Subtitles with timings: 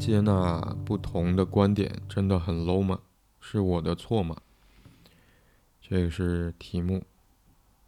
[0.00, 3.00] 接纳不同的观点真的很 low 吗？
[3.38, 4.34] 是我的错吗？
[5.82, 7.04] 这个是题目，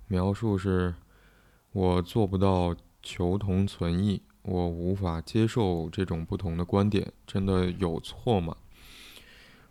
[0.08, 0.94] 描述是：
[1.72, 8.58] 我做不到求同存异，我无法接受这种不同的观点，真的有错吗？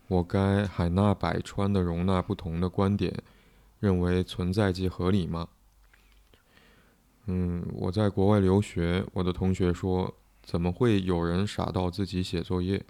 [0.08, 3.22] 我该海纳百川的容纳不同的观点，
[3.80, 5.48] 认为存在即合理吗？
[7.28, 10.16] 嗯，我在国外留学，我的同学说。
[10.52, 12.84] 怎么会有人傻到自己写作业？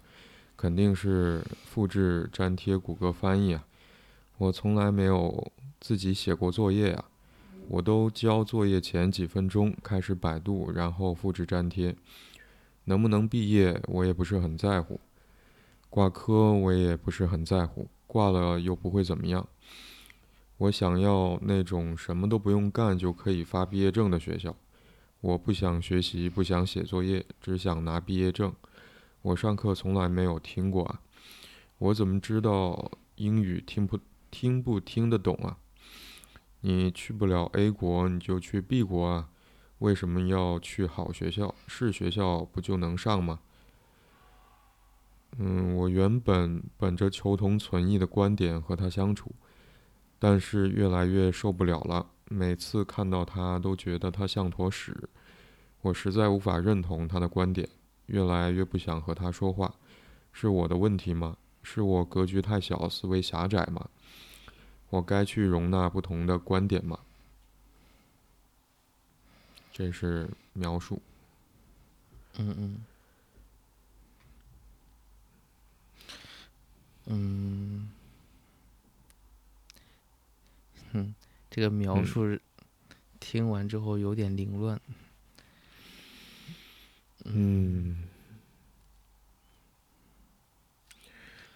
[0.57, 3.63] 肯定是复制粘贴谷歌翻译啊！
[4.39, 7.05] 我从来没有自己写过作业啊！
[7.67, 11.95] 我都交作业前几分钟开始百度，然后复制粘贴。
[12.85, 14.99] 能不能毕业，我也不是很在乎。
[15.87, 19.47] 挂科我也不是很在乎，挂了又不会怎么样。
[20.57, 24.55] 我想要那种什么都不用干就可以发毕业证的学校。
[25.21, 28.53] 我不想学习，不想写作业，只想拿毕业证。
[29.21, 30.99] 我上课从来没有听过啊，
[31.77, 33.99] 我怎么知道英语听不
[34.31, 35.57] 听不听得懂啊？
[36.61, 39.29] 你去不了 A 国，你就去 B 国啊？
[39.77, 41.53] 为什么要去好学校？
[41.67, 43.41] 是学校不就能上吗？
[45.37, 49.31] 嗯，我原本本着求同存异的观点和他相处，
[50.17, 52.07] 但是越来越受不了了。
[52.27, 55.09] 每次看到他，都觉得他像坨屎，
[55.81, 57.67] 我实在无法认同他的观点，
[58.05, 59.73] 越来越不想和他说话。
[60.31, 61.37] 是我的问题吗？
[61.63, 63.89] 是我格局太小，思维狭窄吗？
[64.89, 66.99] 我该去容纳不同的观点吗？
[69.71, 71.01] 这是描述。
[72.37, 72.85] 嗯嗯。
[77.05, 77.91] 嗯。
[80.91, 81.15] 哼。
[81.49, 82.39] 这个描述
[83.19, 84.79] 听完之后有点凌乱。
[84.87, 84.95] 嗯，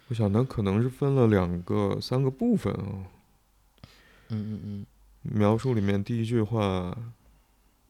[0.08, 3.06] 我想他可能是分了两个、三个部分啊。
[4.28, 4.86] 嗯嗯嗯。
[5.22, 6.96] 描述里面第一句话，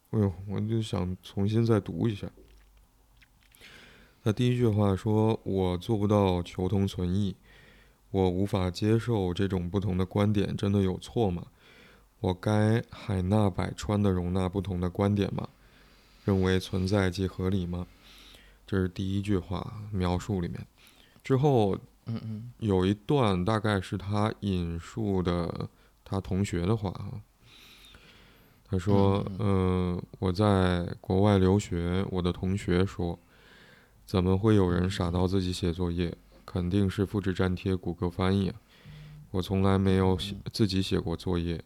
[0.09, 2.27] 哎呦，我就想重新再读一下。
[4.23, 7.35] 他第一句话说：“我做不到求同存异，
[8.09, 11.45] 我无法接受这种不同的观点，真的有错吗？”
[12.19, 15.47] 我该海纳百川的容纳不同的观点吗？
[16.27, 17.87] 认为存在即合理吗？
[18.65, 20.67] 这是第一句话描述里面。
[21.23, 21.73] 之后，
[22.05, 25.69] 嗯嗯，有一段大概是他引述的
[26.03, 27.23] 他同学的话啊。
[28.69, 33.17] 他说：“嗯，我在国外留学，我的同学说，
[34.05, 36.13] 怎么会有人傻到自己写作业？
[36.45, 38.51] 肯定是复制粘贴谷歌翻译。
[39.31, 41.63] 我从来没有写自己写过作业。”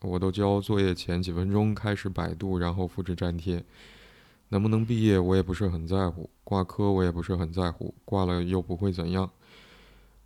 [0.00, 3.64] 我都交作业前几分钟开始百度，然后复制粘贴。
[4.50, 7.94] 能不能毕业，我也不是很在乎；挂科，我也不是很在乎。
[8.04, 9.30] 挂了又不会怎样。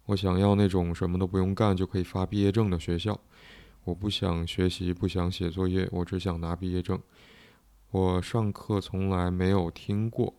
[0.06, 3.18] 我想要那种什么都不用干就可以发毕业证的学校。
[3.84, 7.00] 我不想学习，不想写作业，我只想拿毕业证。
[7.90, 10.32] 我上课从来没有听过，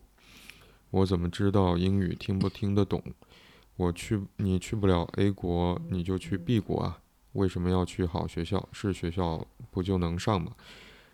[0.90, 3.02] 我怎么知道英语听不听得懂？
[3.76, 7.00] 我去，你去不了 A 国，你就去 B 国啊。
[7.34, 8.68] 为什么要去好学校？
[8.72, 10.50] 是学校不就能上吗？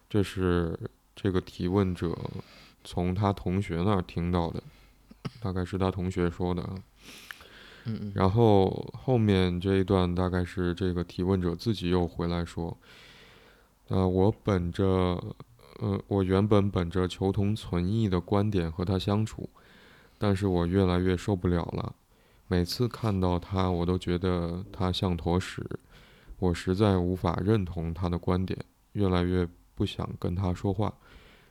[0.09, 0.79] 这是
[1.15, 2.19] 这个提问者
[2.83, 4.63] 从他同学那儿听到的，
[5.41, 6.63] 大概是他同学说的。
[7.87, 12.77] 嗯然后后面这一段大概是这个提问者自己又回来说
[13.89, 14.85] ：“呃，我本着，
[15.79, 19.49] 呃，我原本本着求同存异的观点和他相处，
[20.19, 21.95] 但是我越来越受不了了。
[22.49, 25.65] 每次看到他，我都觉得他像坨屎。”
[26.41, 28.59] 我实在无法认同他的观点，
[28.93, 30.93] 越来越不想跟他说话，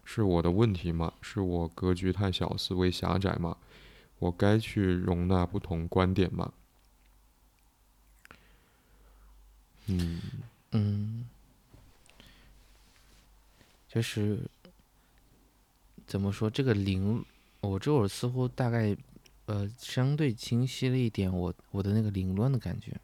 [0.04, 1.14] 是我的问题吗？
[1.22, 3.56] 是我格局太小，思维狭窄吗？
[4.18, 6.52] 我该去容纳不同观点吗？
[9.86, 10.20] 嗯
[10.72, 11.30] 嗯，
[13.88, 14.40] 就是
[16.06, 16.50] 怎么说？
[16.50, 17.24] 这个凌，
[17.62, 18.98] 我这会儿似乎大概
[19.46, 23.00] 呃相对清晰了一点，我我的那个凌乱的感觉。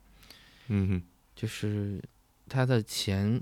[0.68, 1.04] 嗯哼。
[1.36, 2.02] 就是
[2.48, 3.42] 他的前，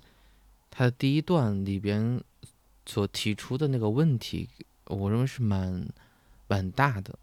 [0.71, 2.19] 他的第一段里边
[2.85, 4.49] 所提出的那个问题，
[4.85, 5.87] 我认为是蛮
[6.47, 7.17] 蛮大的，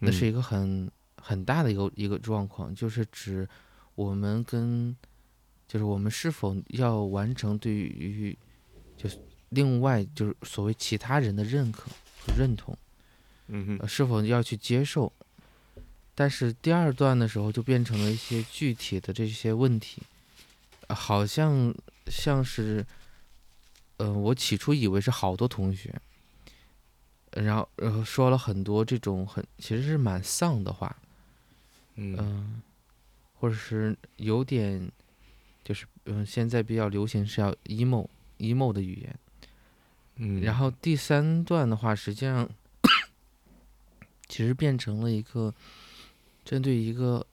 [0.00, 3.48] 那是一个很很大的一个一个状况，就是指
[3.94, 4.96] 我们跟，
[5.68, 8.36] 就是我们是否要完成对于，
[8.96, 9.18] 就是
[9.50, 11.90] 另外就是所谓其他人的认可
[12.20, 12.76] 和认同，
[13.46, 15.12] 嗯哼，是否要去接受。
[16.16, 20.02] 但是第二段的时候就变成了一些具体的这些问题，
[20.88, 21.72] 好像
[22.06, 22.84] 像是，
[23.98, 25.94] 呃，我起初以为是好多同学，
[27.32, 30.96] 然后然后说了很多这种很其实是蛮丧的话，
[31.94, 32.16] 嗯。
[32.18, 32.62] 嗯，
[33.38, 34.90] 或者是有点，
[35.62, 38.08] 就是嗯，现在比较流行是要 emo
[38.38, 39.18] emo 的语言。
[40.16, 42.48] 嗯，然后第三段的话，实际上
[44.26, 45.52] 其实变成了一个
[46.46, 47.26] 针对一个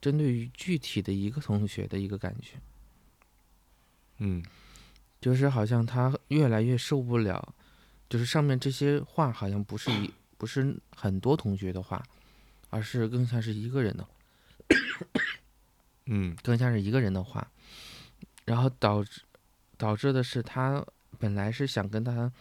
[0.00, 2.58] 针对于具体的一个同学的一个感觉，
[4.18, 4.42] 嗯。
[5.20, 7.54] 就是好像他越来越受不了，
[8.08, 12.02] 就是上面这些话好像不是一 不是很多同学的话，
[12.70, 14.08] 而是更像是一个人的
[16.08, 16.34] 嗯。
[16.42, 17.46] 更像是一个人的话，
[18.46, 19.20] 然后导致
[19.76, 20.82] 导致的是他
[21.18, 22.32] 本来是想跟他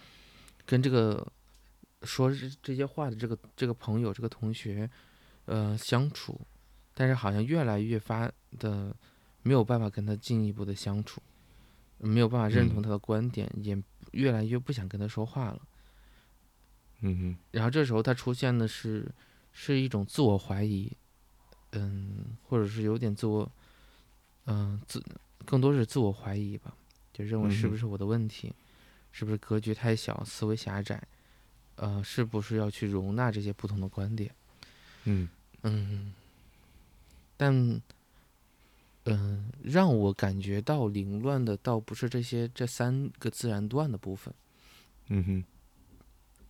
[0.65, 1.29] 跟这个
[2.03, 4.89] 说这这些话的这个这个朋友这个同学
[5.49, 6.39] 呃相处，
[6.93, 8.95] 但是好像越来越发的
[9.41, 11.19] 没有办法跟他进一步的相处，
[11.97, 13.75] 没有办法认同嗯他的观点，也
[14.11, 15.59] 越来越不想跟他说话了。
[17.01, 19.09] 嗯哼然后这时候他出现的是
[19.51, 20.95] 是一种自我怀疑，
[21.71, 23.51] 嗯，或者是有点自我，
[24.45, 25.03] 嗯、自
[25.45, 26.75] 更多是自我怀疑吧，
[27.11, 28.53] 就认为是不是我的问题，
[29.11, 31.01] 是不是格局太小，思维狭窄，
[31.75, 34.31] 呃，是不是要去容纳这些不同的观点？
[35.05, 35.29] 嗯
[35.63, 36.13] 嗯，
[37.37, 37.81] 但，
[39.05, 44.33] 嗯、让我感觉到凌乱的倒不是这些这三个自然段的部分。
[45.07, 45.43] 嗯哼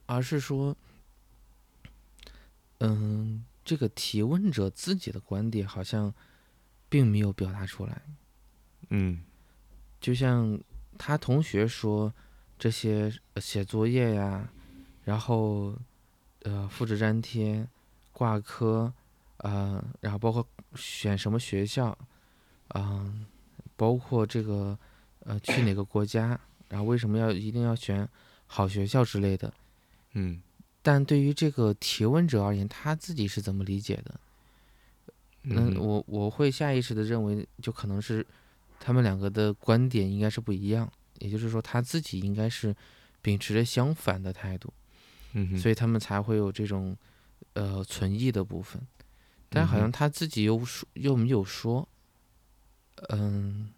[0.05, 0.75] 而是说，
[2.79, 6.13] 嗯，这个提问者自己的观点好像
[6.89, 8.01] 并没有表达出来。
[8.89, 9.21] 嗯
[10.01, 10.59] 就像
[10.97, 12.13] 他同学说，
[12.57, 14.49] 这些呃写作业呀，
[15.03, 15.77] 然后
[16.41, 17.67] 呃复制粘贴、
[18.11, 18.93] 挂科，
[19.39, 21.97] 呃，然后包括选什么学校，
[22.75, 23.25] 嗯、
[23.75, 24.77] 包括这个
[25.25, 26.39] 呃去哪个国家，
[26.69, 28.07] 然后为什么要一定要选
[28.45, 29.53] 好学校之类的。
[30.13, 30.41] 嗯
[30.81, 34.19] 但对于这个提问者而言，他自己是怎么理解的？
[35.41, 38.25] 那嗯我我会下意识的认为，就可能是
[38.79, 42.75] 他们两个的观点应该是不一样，也就是说他自己应该是
[43.21, 44.73] 秉持着相反的态度，
[45.33, 46.95] 嗯，所以他们才会有这种
[47.53, 48.81] 呃存疑的部分。
[49.49, 51.87] 但好嗯像他自己又说又没有说，
[53.09, 53.73] 嗯，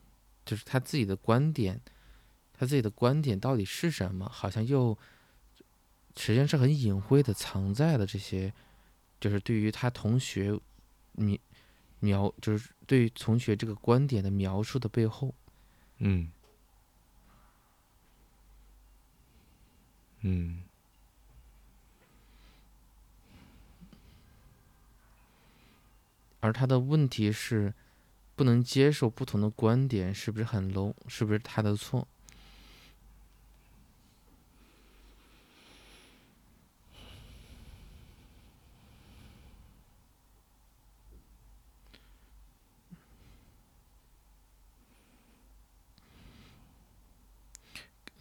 [0.45, 1.79] 就是他自己的观点，
[2.53, 4.27] 他自己的观点到底是什么？
[4.27, 4.97] 好像又
[6.17, 8.53] 实际上是很隐晦的藏在了这些，
[9.19, 10.59] 就是对于他同学
[11.13, 11.37] 描
[11.99, 15.33] 描，就是对于同学这个观点的描述的背后。
[15.99, 16.31] 嗯
[20.21, 20.63] 嗯
[26.41, 27.73] 而他的问题是，
[28.35, 30.93] 不能接受不同的观点，是不是很 low？
[31.07, 32.07] 是不是他的错？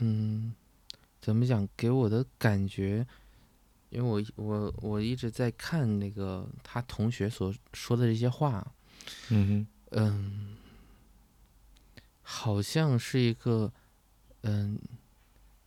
[0.03, 0.55] 嗯，
[1.21, 1.69] 怎么讲？
[1.77, 3.07] 给我的感觉，
[3.91, 8.75] 因为我我我一直在看那个他同学所说的这些话，
[9.29, 9.67] 嗯哼。
[9.93, 10.57] 嗯，
[12.23, 13.73] 好像是一个，
[14.43, 14.79] 嗯，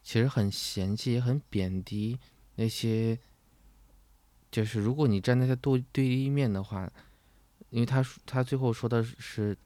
[0.01, 2.17] 其实很嫌弃，也很贬低
[2.55, 3.19] 那些，
[4.49, 6.89] 就是如果你站在他对对立面的话，
[7.69, 9.57] 因为他说他最后说的是，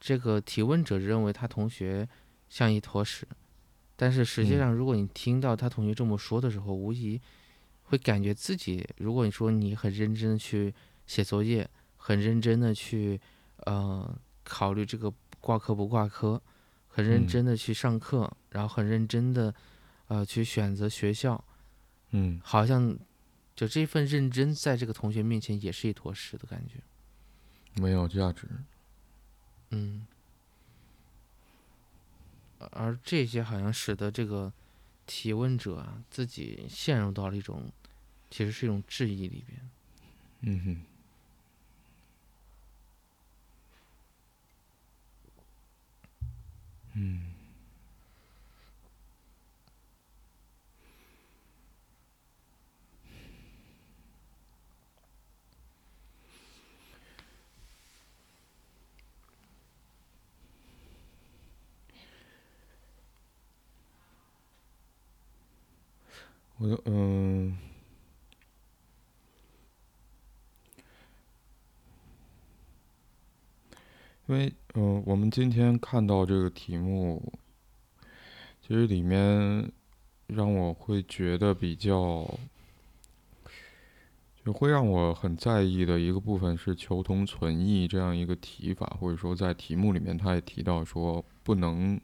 [0.00, 2.08] 这个提问者认为他同学
[2.48, 3.28] 像一坨屎，
[3.96, 4.58] 但是实际嗯。
[4.58, 7.20] 上，如果你听到他同学这么说的时候，无疑
[7.86, 10.72] 会感觉自己，如果你说你很认真的去
[11.06, 13.20] 写作业，很认真的去。
[13.64, 16.40] 呃，考虑这个挂科不挂科，
[16.88, 19.52] 很认嗯真的去上课，然后很认真的
[20.06, 21.42] 呃去选择学校，
[22.10, 22.96] 嗯好像
[23.56, 26.74] 就这份认真在这个同学面前也是一坨屎的感觉。
[27.80, 28.46] 没有价值。
[29.70, 30.06] 嗯，
[32.58, 34.52] 而这些好像使得这个
[35.06, 37.70] 提问者啊自己陷入到了一种
[38.30, 39.70] 其实是一种质疑里边。
[40.42, 40.82] 嗯哼
[46.94, 47.35] 嗯
[66.58, 67.56] 我的嗯。
[74.28, 77.32] 因为，嗯、我们今天看到这个题目，
[78.60, 79.70] 其实里面
[80.26, 82.28] 让我会觉得比较
[84.44, 92.00] 就会让我很在意的一个部分是“求同存异”这样一个提法，或者说在题目里面他也提到说不能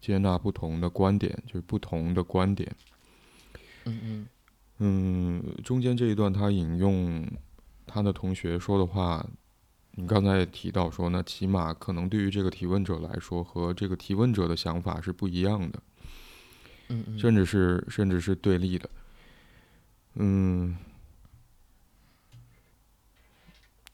[0.00, 2.72] 接纳不同的观点，就是不同的观点。
[3.84, 4.28] 嗯嗯
[4.78, 7.26] 嗯，中间这一段他引用
[7.86, 9.24] 他的同学说的话，
[9.92, 15.82] 你刚才也提到说，那起码可能对于这个提问者来说，和这个提问者的想法是不一样的，
[16.88, 18.90] 嗯嗯，甚至是甚至是对立的。
[20.14, 20.76] 嗯。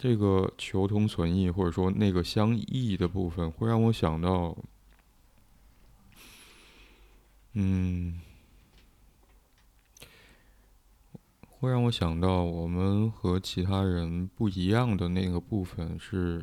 [0.02, 4.56] 这个求同存异，或者说那个相异的部分，会让我想到，
[7.52, 8.18] 嗯，
[11.60, 16.42] 会让我想到我们和其他人不一样的那个部分是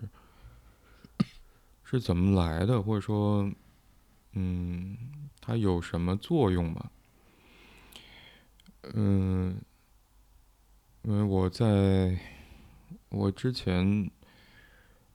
[1.83, 3.51] 是怎么来的，或者说，
[4.33, 4.95] 嗯，
[5.41, 6.91] 它有什么作用吗？
[8.93, 9.59] 嗯，
[11.01, 12.17] 因为我在。
[13.09, 14.11] 我之前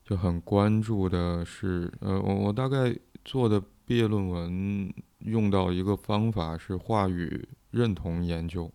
[0.03, 2.93] 就很关注的是，呃，我我大概
[3.23, 8.71] 做的毕业论文用到一个方法是话语认同研究，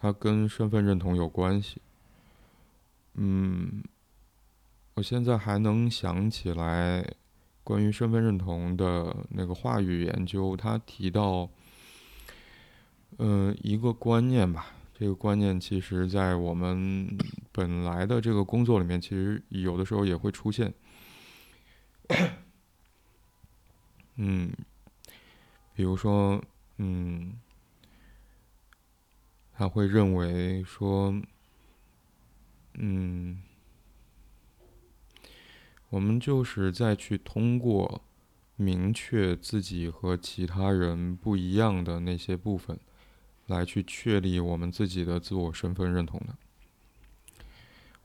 [0.00, 1.82] 它跟身份认同有关系。
[3.14, 3.82] 嗯，
[4.94, 7.04] 我现在还能想起来
[7.62, 11.48] 关于身份认同的那个话语研究，他提到，
[13.18, 14.74] 嗯，一个观念吧。
[14.94, 17.16] 这个观念其实，在我们
[17.52, 20.72] 本来的这个工作里面，其实有的时候也会出现。
[24.16, 24.52] 嗯，
[25.74, 26.42] 比如说，
[26.76, 27.32] 嗯，
[29.60, 31.20] 他会认为说，
[32.78, 33.42] 嗯，
[35.90, 38.02] 我们就是在去通过
[38.56, 42.80] 明确自己和其他人不一样的那些部分。
[43.48, 46.38] 来去确立我们自己的自我身份认同的，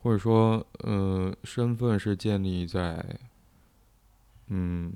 [0.02, 3.18] 或者说，呃，身份是建立在，
[4.48, 4.92] 嗯，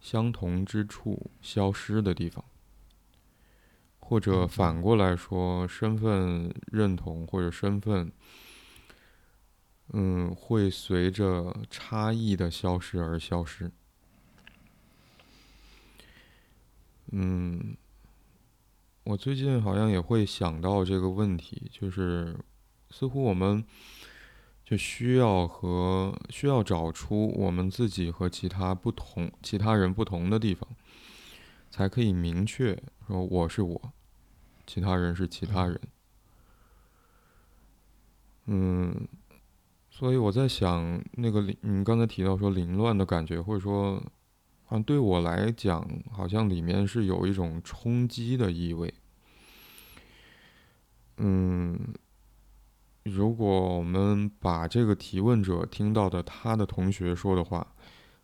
[0.00, 2.42] 相同之处消失的地方，
[4.10, 8.10] 或者反过来说，身份认同或者身份，
[9.92, 13.70] 嗯，会随着差异的消失而消失，
[17.12, 17.76] 嗯。
[19.04, 22.36] 我最近好像也会想到这个问题，就是
[22.90, 23.64] 似乎我们
[24.64, 30.68] 就需要和需要找出我们自己和其他不同、其他人不同的地方，
[31.70, 32.76] 才可以明确
[33.06, 33.92] 说我是我，
[34.72, 35.80] 其他人是其他人。
[38.46, 39.08] 嗯，
[39.90, 43.96] 所以我在想，那个你刚才提到说凌乱的感觉，或者说，
[44.64, 48.94] 好像对我来讲，好像里面是有一种冲击的意味。
[51.16, 51.92] 嗯，
[53.02, 57.74] 如果我们把这个提问者听到的他的同学说的话，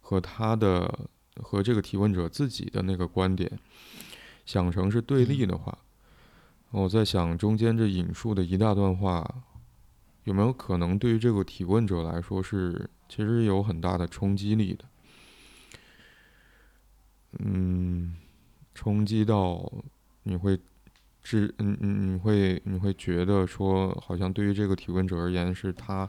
[0.01, 1.09] 和他的
[1.43, 3.59] 和这个提问者自己的那个观点
[4.45, 5.77] 想成是对立的话，
[6.71, 9.45] 我在想中间这引述的一大段话，
[10.25, 14.85] 有没有可能对于这个提问者来说是其实有很大的冲击力的？
[17.39, 18.17] 嗯，
[18.75, 19.73] 冲击到
[20.23, 20.59] 你会。
[21.29, 26.09] 至，嗯嗯，你会你会觉得说，好像对于这个提问者而言，是他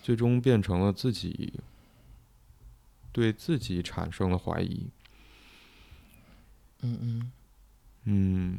[0.00, 1.54] 最终变成了自己
[3.10, 4.86] 对自己产生了怀疑。
[6.82, 7.32] 嗯嗯
[8.04, 8.58] 嗯。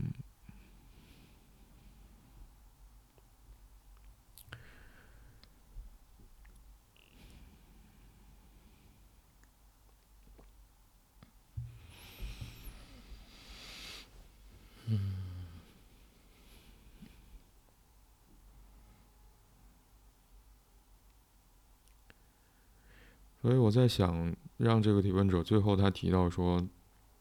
[23.42, 26.68] 所以我在想，让这个提问者最后他提到说，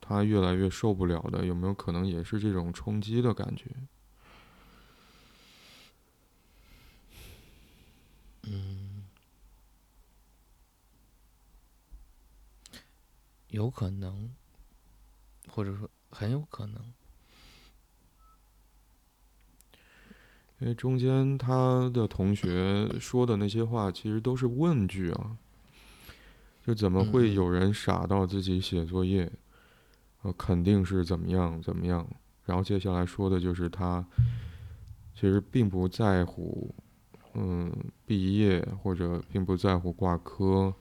[0.01, 3.71] 他越来越受不了的，有没有可能也是这种冲击的感觉？
[8.43, 9.05] 嗯，
[13.51, 14.35] 有可能，
[15.49, 16.93] 或者说很有可能，
[20.59, 25.37] 因为中间他的同学说的那些话，其实都是问句啊。
[26.69, 29.33] 就怎么会有人傻到自己写作业？
[30.21, 32.07] 呃，肯定是怎么样怎么样。
[32.45, 34.05] 然后接下来说的就是他
[35.15, 36.75] 其实并不在乎，
[37.33, 37.73] 嗯，
[38.05, 40.75] 毕业或者并不在乎挂科。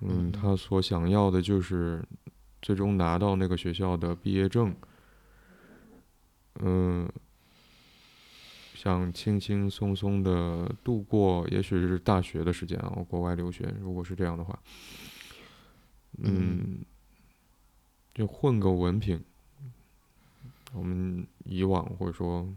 [0.00, 2.04] 嗯，他所想要的就是
[2.60, 4.76] 最终拿到那个学校的毕业证。
[6.60, 7.10] 嗯，
[8.82, 14.58] 想轻轻松松的度过，也许是大学的时间啊，国外留学，如果是这样的话，
[16.18, 16.80] 嗯，
[18.12, 19.22] 就混个文凭。
[20.72, 22.52] 我们以往或者说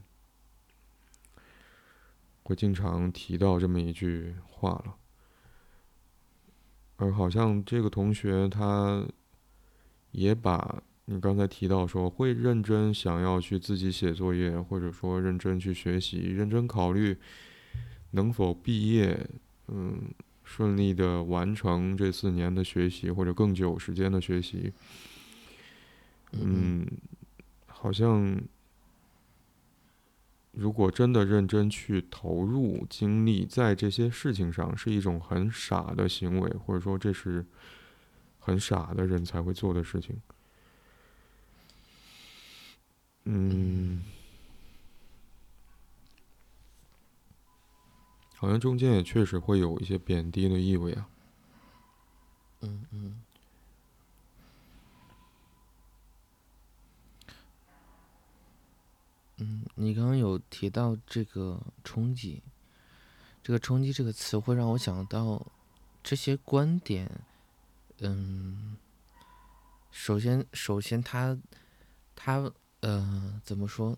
[2.42, 4.96] 会经常提到这么一句话了，
[6.96, 9.06] 而好像这个同学他
[10.10, 10.82] 也把。
[11.08, 17.16] 你刚才提到说会认真想要去自己写作业，或者说认真去学习，认真考虑
[18.12, 19.30] 能否毕业，
[19.68, 20.10] 嗯，
[20.44, 24.74] 顺利的完成这四年的学习或者更久时间的学习，
[26.32, 26.88] 嗯，
[27.68, 28.42] 好像
[30.54, 37.46] 如果真的认真去投入精力在这些事情上，是一种很傻的行为，或者说这是
[38.40, 40.20] 很傻的人才会做的事情。
[43.28, 44.04] 嗯，
[48.36, 51.10] 好像中间也确实会有一些贬低的意味啊。
[52.62, 53.22] 嗯嗯。
[59.38, 62.44] 嗯，你刚刚有提到这个冲击，
[63.42, 65.44] 这个冲击这个词会让我想到
[66.04, 67.10] 这些观点。
[68.02, 68.78] 嗯，
[69.90, 71.36] 首先，首先，他，
[72.16, 72.54] 他。
[72.86, 73.98] 呃，怎么说？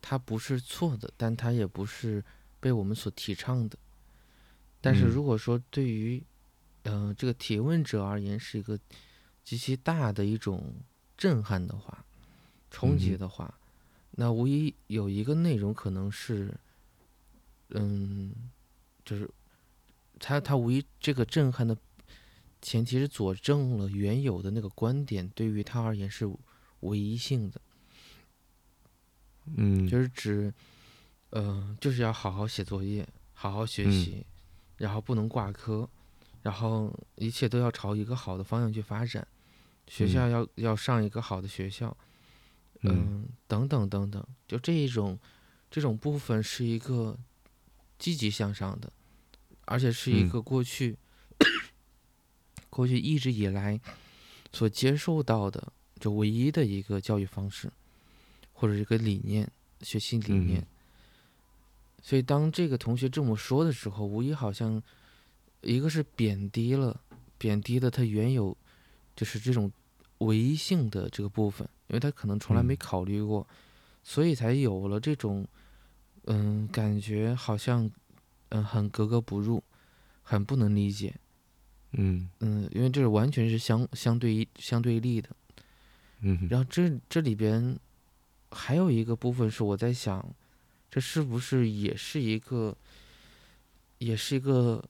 [0.00, 2.24] 它不是错的，但它也不是
[2.60, 3.76] 被我们所提倡的。
[4.80, 6.22] 但是如果说对于，
[6.84, 8.78] 呃，这个提问者而言是一个
[9.42, 10.72] 极其大的一种
[11.16, 12.04] 震撼的话、
[12.70, 13.52] 冲击的话，
[14.12, 16.54] 那无疑有一个内容可能是，
[17.70, 18.32] 嗯，
[19.04, 19.28] 就是
[20.20, 21.76] 他他无疑这个震撼的
[22.62, 26.32] 前提是佐证了原有的那个观点对于他而言是
[26.80, 27.60] 唯一性的。
[29.56, 30.52] 嗯，就是指，
[31.30, 34.24] 呃，就是要好好写作业，好好学习，
[34.78, 35.88] 然后不能挂科，
[36.42, 39.26] 然后一切都要朝一个好的方向去发展，
[39.86, 41.96] 学校要要上一个好的学校，
[42.82, 45.18] 嗯，等等等等，就这一种，
[45.70, 47.18] 这种部分是一个
[47.98, 48.92] 积极向上的，
[49.66, 50.96] 而且是一个过去，
[52.70, 53.80] 过去一直以来
[54.52, 57.70] 所接受到的就唯一的一个教育方式。
[58.54, 59.46] 或者一个理念，
[59.82, 60.66] 学习理念。
[62.00, 64.82] 所以当这个同学这么说的时候，无疑好像
[65.62, 66.98] 一个是贬低了，
[67.36, 68.56] 贬低了他原有
[69.16, 69.72] 就是这种
[70.18, 73.46] 唯一性的这个部分，因为他可能从来没考虑过，
[74.02, 75.46] 所以才有了这种
[76.24, 77.90] 嗯感觉，好像
[78.50, 79.64] 嗯很格格不入，
[80.22, 81.14] 很不能理解。
[81.92, 85.30] 嗯嗯，因为这是完全是相相对相对立的。
[86.20, 87.78] 嗯，然后这这里边。
[88.54, 90.24] 还有一个部分是我在想，
[90.88, 92.76] 这是不是也是一个，
[93.98, 94.82] 也是一个，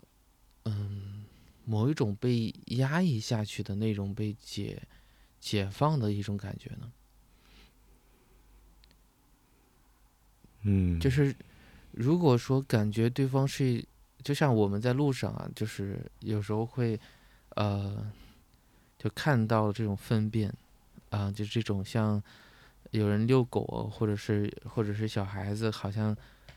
[0.67, 1.25] 嗯，
[1.65, 4.83] 某一种被压抑下去的那种被解
[5.41, 6.93] 解放的一种感觉呢？
[10.65, 11.35] 嗯，就是
[11.91, 13.83] 如果说感觉对方是，
[14.23, 17.01] 就像我们在路上啊，就是有时候会，
[17.57, 18.13] 呃，
[18.99, 20.55] 就看到这种粪便，
[21.09, 22.23] 啊，就这种像。
[22.95, 26.17] 有人遛狗，或者是或者是小孩子，好像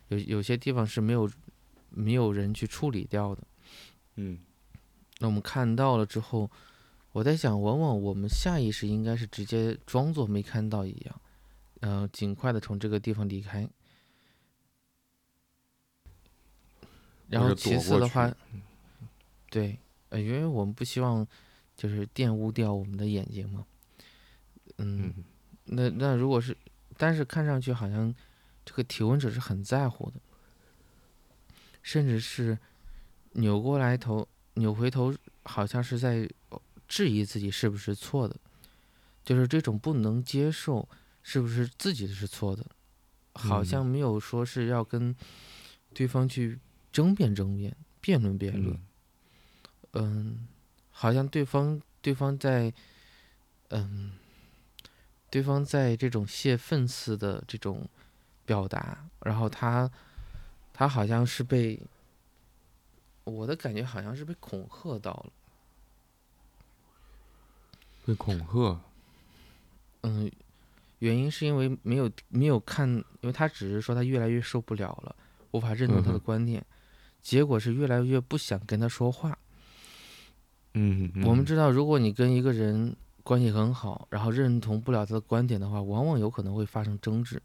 [0.09, 1.27] 有有些地方是没有
[1.89, 3.41] 没有人去处理掉的。
[4.17, 4.37] 嗯，
[5.17, 6.47] 那我们看到了之后，
[7.11, 11.21] 我在想，往往我们下意识应该是直接装作没看到一样，
[11.79, 13.67] 呃，尽快的从这个地方离开。
[17.29, 18.31] 然后其次的话，
[19.49, 21.27] 对，呃，因为我们不希望
[21.75, 23.65] 就是玷污掉我们的眼睛嘛。
[24.77, 25.11] 嗯。
[25.67, 26.55] 那那如果是，
[26.95, 28.13] 但是看上去好像
[28.65, 30.19] 这个提问者是很在乎的，
[31.81, 32.57] 甚至是
[33.33, 36.29] 扭过来头扭回头，好像是在
[36.87, 38.35] 质疑自己是不是错的，
[39.23, 40.87] 就是这种不能接受
[41.21, 42.65] 是不是自己的是错的，
[43.33, 45.15] 好像没有说是要跟
[45.93, 46.59] 对方去
[46.91, 48.79] 争辩争辩、辩论辩论，
[49.93, 50.47] 嗯，
[50.91, 52.73] 好像对方对方在
[53.69, 54.13] 嗯。
[55.29, 57.85] 对方在这种泄愤似的这种
[58.45, 59.91] 表达，然后他
[60.73, 61.77] 他好像是被
[63.25, 65.31] 我的感觉好像是被恐吓到了，
[68.05, 68.79] 被恐吓。
[70.03, 70.31] 嗯，
[70.99, 75.13] 原因是因为没有没有看，因为他只是说他越来越受不了了，
[75.51, 76.65] 无法认同他的观念，
[77.21, 79.37] 结果是越来越不想跟他说话。
[80.73, 82.95] 嗯，我们知道，如果你跟一个人。
[83.27, 87.41] 关系很好，然后认同不了他的观点的话，往往有可能会发生争执，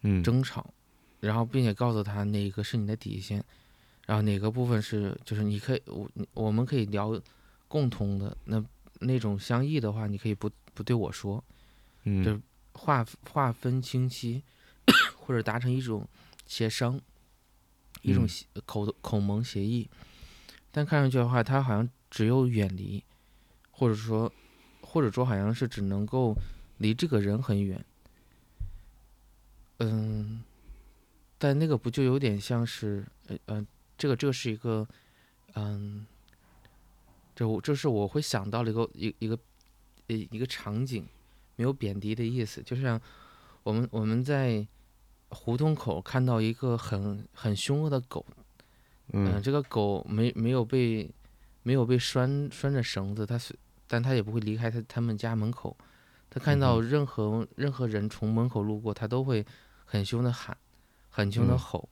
[0.00, 0.72] 嗯，争吵，
[1.20, 3.44] 然后并且告诉他哪个是你的底线，
[4.06, 7.20] 然后哪个部分是就是你可以我我们可以聊
[7.68, 8.64] 共同的那
[9.00, 11.44] 那种相异的话，你可以不不对我说，
[12.04, 12.40] 嗯，就
[12.72, 14.42] 划划分清晰，
[15.14, 16.08] 或者达成一种
[16.46, 16.98] 协商，
[18.00, 18.28] 一种嗯。
[18.28, 19.90] 协口口盟协议。
[20.70, 23.04] 但看上去的话，他好像只有远离，
[23.70, 24.32] 或者说，
[24.92, 26.36] 或者说好像是只能够
[26.76, 27.82] 离这个人很远。
[29.78, 30.42] 嗯，
[31.38, 34.86] 但那个不就有点像是，呃呃，这个这个是一个，
[35.54, 36.06] 嗯，
[37.34, 39.38] 这我这是我会想到的一个一一个
[40.08, 41.06] 呃一个场景，
[41.56, 43.00] 没有贬低的意思，就像
[43.62, 44.66] 我们我们在
[45.30, 48.26] 胡同口看到一个很很凶恶的狗，
[49.14, 51.10] 嗯、嗯这个狗没没有被
[51.62, 53.58] 没有被拴拴着绳子，它是，
[53.92, 55.76] 但他也不会离开他他们家门口。
[56.30, 59.44] 他看到嗯任何、任何人从门口路过，他都会
[59.84, 60.56] 很凶的喊，
[61.10, 61.86] 很凶的嗯吼。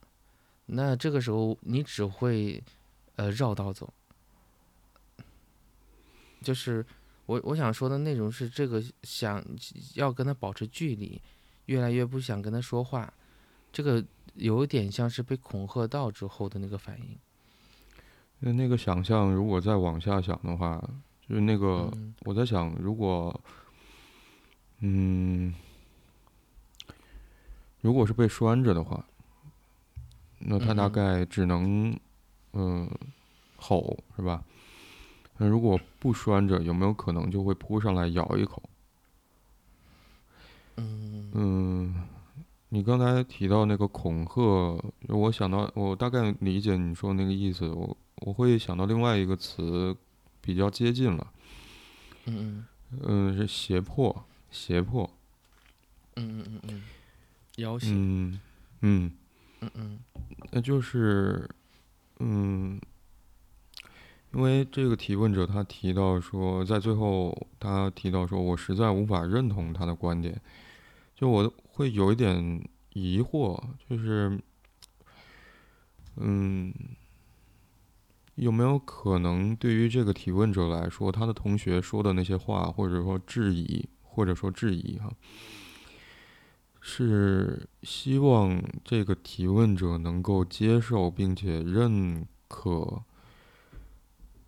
[0.64, 2.64] 那这个时候你只会
[3.16, 3.92] 呃绕道走。
[6.40, 6.82] 就是
[7.26, 9.44] 我我想说的内容是这个想
[9.92, 11.20] 要跟他保持距离，
[11.66, 13.12] 越来越不想跟他说话，
[13.70, 14.02] 这个
[14.36, 17.18] 有点像是被恐吓到之后的那个反应。
[18.38, 20.82] 那那个想象，如果再往下想的话，
[21.30, 23.40] 就是那个嗯我在想，如果，
[24.80, 25.54] 嗯，
[27.80, 29.04] 如果是被拴着的话，
[30.40, 31.96] 那他大概只能，
[32.54, 32.90] 嗯、
[33.54, 34.42] 吼是吧？
[35.36, 38.60] 那如果不拴着，有没有可能就会扑上来咬一口？
[40.78, 41.94] 嗯嗯，
[42.70, 49.96] 你刚才提到那个恐吓，我想到，我大概理解你说那个意思，我我会想到另外一个词，
[50.40, 51.32] 比较接近了，
[52.26, 52.66] 嗯
[53.02, 55.08] 嗯，是胁迫，胁迫，
[56.16, 56.82] 嗯嗯嗯嗯，
[57.56, 58.40] 要挟，嗯
[58.80, 59.12] 嗯，
[59.60, 59.98] 嗯嗯。
[60.52, 61.48] 那就是，
[62.18, 62.80] 嗯，
[64.32, 70.40] 因为这个提问者他提到说，在最后他提到说我实在无法认同他的观点，
[71.14, 74.40] 就我会有一点疑惑，就是，
[76.16, 76.74] 嗯，
[78.36, 85.12] 有没有可能对于这个提问者来说，他的同学说的那些话，或者说质疑，或者说质疑哈，
[86.80, 93.02] 是希望这个提问者能够接受并且认可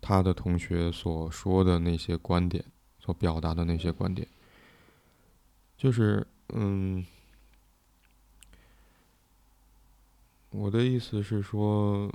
[0.01, 2.65] 他的同学所说的那些观点，
[2.99, 4.27] 所表达的那些观点，
[5.77, 7.05] 就是嗯，
[10.49, 12.11] 我的意思是说，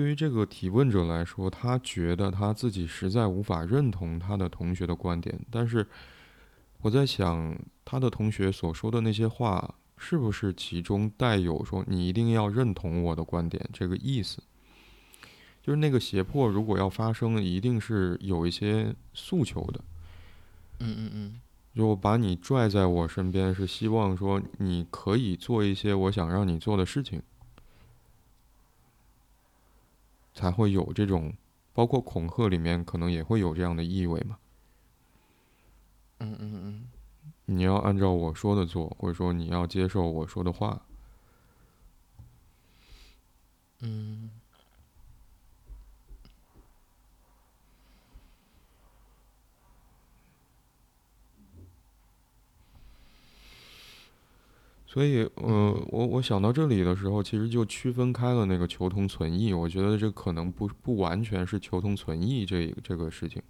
[0.00, 5.86] 对于这个提问者来说，他觉得他自己实在无法认同他的同学的观点，但是
[6.80, 14.42] 我在想，他的同学所说的那些话，是不是其中带有说你一定要认同我的观点这个意思？
[15.62, 19.84] 就是那个胁迫，如果要发生，一定是有一些诉求的。
[20.78, 21.40] 嗯嗯嗯
[21.76, 27.22] 就我把你拽在我身边，是希望说你可以做一些我想让你做的事情，
[30.34, 31.32] 才会有这种，
[31.72, 34.38] 包括恐吓里面可能也会有这样的意味嘛。
[36.18, 36.88] 嗯嗯嗯
[37.46, 40.86] 你要按照我说的做，或者说你要接受我说的话。
[43.80, 44.30] 嗯
[54.92, 59.52] 所以，呃，我我想到这里的时候，其实就区分开了那个求同存异。
[59.52, 63.40] 我觉得这可能不不完全是求同存异这这个事情，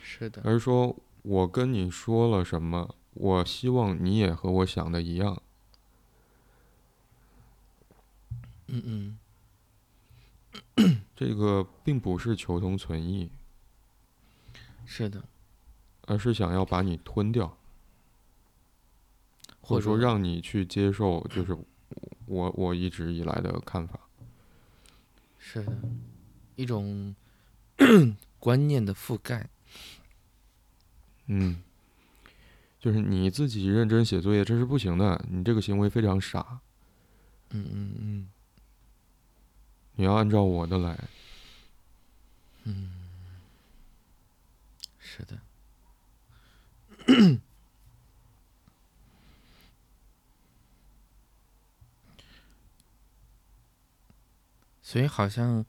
[0.00, 5.42] 是的，而是说我跟你说了什么，我希望你也和我想的一样。
[8.68, 9.18] 嗯嗯。
[11.16, 13.32] 这个并不是求同存异，
[14.86, 15.24] 是的，
[16.02, 17.58] 而是想要把你吞掉，
[19.72, 21.56] 或者说让你去接受，就是
[22.26, 23.98] 我我一直以来的看法。
[25.38, 25.72] 是的，
[26.56, 27.14] 一种
[28.38, 29.48] 观念的覆盖。
[31.26, 31.62] 嗯，
[32.78, 36.60] 就是你自己认真写作业，这是不行的，你这个行为非常傻，
[37.50, 38.28] 嗯嗯嗯
[39.94, 40.98] 你要按照我的来。
[42.64, 42.92] 嗯，
[44.98, 45.40] 是的。
[54.92, 55.64] 所以好像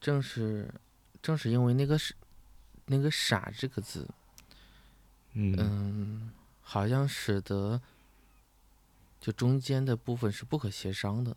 [0.00, 0.72] 正是
[1.20, 2.14] 正是因为那个是
[2.86, 4.08] 那个“傻”这个字，
[5.32, 7.82] 嗯嗯，好像使得
[9.20, 11.36] 就中间的部分是不可协商的。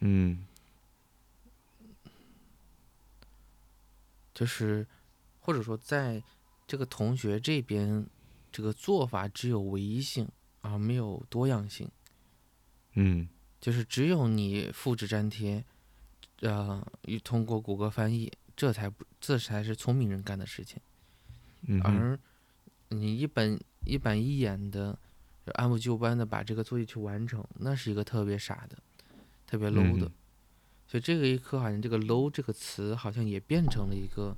[0.00, 0.44] 嗯
[4.34, 4.84] 就是
[5.38, 6.20] 或者说在
[6.66, 8.04] 这个同学这边，
[8.50, 10.28] 这个做法只有唯一性
[10.62, 11.88] 而没有多样性。
[12.94, 13.28] 嗯
[13.60, 15.64] 就是只有你复制粘贴，
[16.40, 20.80] 呃，与通过谷歌翻译，这才不这才是聪明人干的事情。
[21.62, 22.18] 嗯而
[22.88, 24.98] 你一本一板一眼的
[25.54, 28.76] 按部就班的把这个作业去完成，那是一个特别傻的、
[29.46, 30.06] 特别 low 的。
[30.06, 30.12] 嗯
[30.88, 34.36] 所以这个一刻，好像这个 low 这个词好像也变成了一个，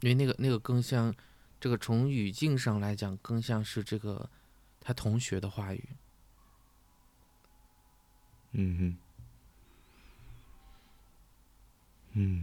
[0.00, 1.14] 因为那个那个更像
[1.60, 4.28] 这个从语境上来讲，更像是这个
[4.80, 5.88] 他同学的话语。
[8.50, 8.96] 嗯哼，
[12.20, 12.42] 嗯，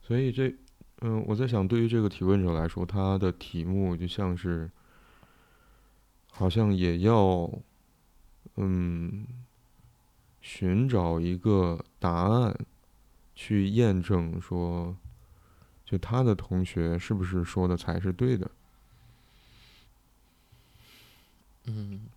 [0.00, 0.48] 所以这，
[1.02, 4.70] 嗯、我在想，对于这个提问者来说，他的题目就像是，
[6.30, 7.50] 好像也要，
[8.56, 9.26] 嗯，
[10.40, 12.58] 寻找一个答案，
[13.34, 14.96] 去验证说，
[15.84, 18.50] 就他的同学是不是说的才是对的。
[21.66, 22.08] 嗯，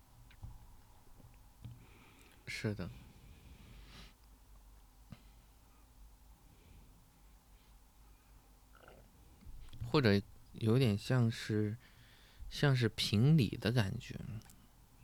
[2.46, 2.88] 是的，
[9.90, 10.20] 或者
[10.52, 11.76] 有点像是
[12.50, 14.18] 像是评理的感觉，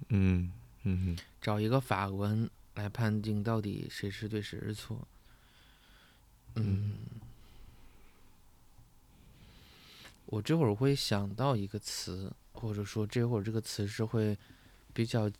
[0.08, 1.24] 嗯嗯哼。
[1.40, 5.06] 找一个法官来判定到底谁是对谁是错。
[6.54, 6.96] 嗯，
[10.26, 14.36] 我这会儿会想到一个词，或者说这会儿这个词是会
[14.92, 15.30] 比较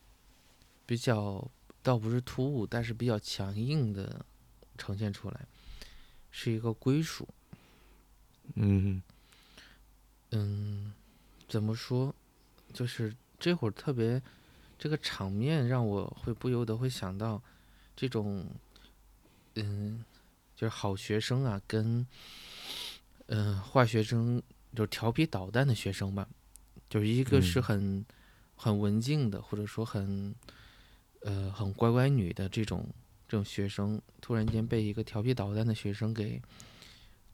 [0.87, 1.51] 比较，
[1.83, 4.25] 倒不是突兀，但是比较强硬的
[4.77, 5.47] 呈现出来，
[6.31, 7.29] 是一个归属。
[8.55, 9.03] 嗯
[10.31, 10.93] 嗯，
[11.49, 12.15] 怎么说？
[12.73, 14.21] 就是这会儿特别，
[14.79, 17.43] 这个场面让我会不由得会想到
[17.97, 18.47] 这种，
[19.55, 20.05] 嗯，
[20.55, 22.07] 就是好学生啊，跟
[23.27, 24.43] 嗯、坏学生，
[24.75, 26.29] 就是调皮捣蛋的学生吧，
[26.89, 28.07] 就是一个是嗯很、
[28.57, 30.35] 很文静的，或者说很
[31.21, 32.87] 呃很乖乖女的这种
[33.29, 36.41] 这种学生，突然间被一个调皮捣蛋的学生给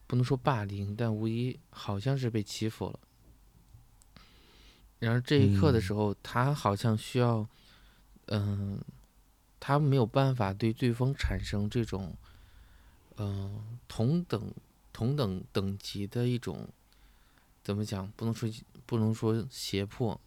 [0.07, 3.01] 不能说霸凌，但无疑好像是被欺负了。
[4.99, 7.47] 然而这一刻的嗯时候，他好像需要，
[8.27, 8.81] 嗯、
[9.61, 12.17] 他没有办法对对方产生这种，
[13.17, 14.53] 嗯、同等
[14.93, 16.67] 同等等级的一种，
[17.63, 18.11] 怎么讲？
[18.17, 18.51] 不能说
[18.87, 20.19] 不能说胁迫，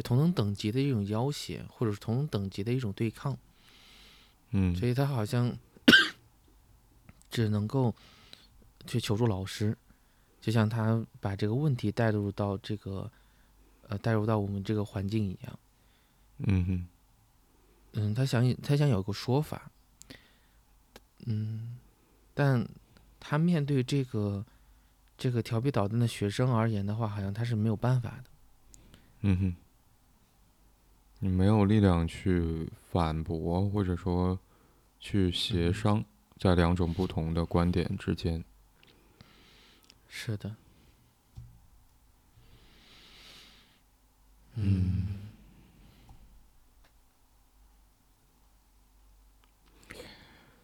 [0.00, 3.36] 就同等等级的一种要挟，或者是同等等级的一种对抗。
[4.52, 5.54] 嗯所以他好像
[7.30, 7.94] 只能够
[8.86, 9.76] 去求助老师，
[10.40, 13.10] 就像他把这个问题带入到这个
[13.88, 15.58] 呃带入到我们这个环境一样。
[16.38, 16.86] 嗯哼
[17.92, 19.70] 嗯，他想他想有个说法，
[21.26, 21.76] 嗯，
[22.32, 22.66] 但
[23.20, 24.46] 他面对这个
[25.18, 28.30] 这个调皮捣蛋的学生而言的话，好像他是没有办法的。
[29.20, 29.56] 嗯哼，
[31.20, 34.38] 你没有力量去反驳，或者说
[34.98, 35.74] 去协嗯。
[35.74, 36.04] 商，
[36.38, 38.42] 在两种不同的观点之间。
[40.08, 40.56] 是的，
[44.54, 45.06] 嗯。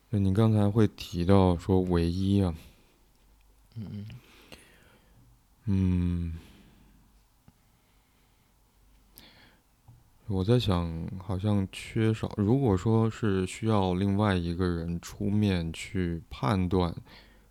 [0.08, 2.54] 那你刚才会提到说唯一啊，
[3.74, 4.06] 嗯
[5.66, 6.38] 嗯
[10.28, 12.32] 我在想，好像缺少。
[12.36, 16.92] 如果说是需要另外一个人出面去判断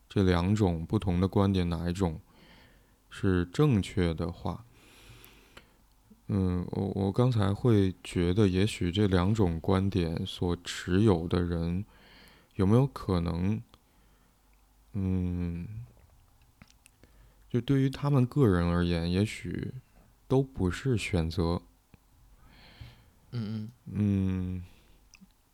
[0.10, 2.20] 这两种不同的观点哪一种
[3.10, 4.66] 是正确的话，
[6.28, 11.86] 嗯，我我刚才会觉得，也许这两种观点所持有的人
[12.56, 13.62] 有没有可能，
[14.94, 15.66] 嗯。
[17.50, 19.72] 就对于他们个人而言，也许
[20.28, 21.62] 都不是选择。
[23.32, 24.64] 嗯嗯，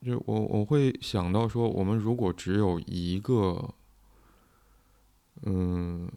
[0.06, 3.74] 就我我会想到说，我们如果只有一个，
[5.44, 6.12] 嗯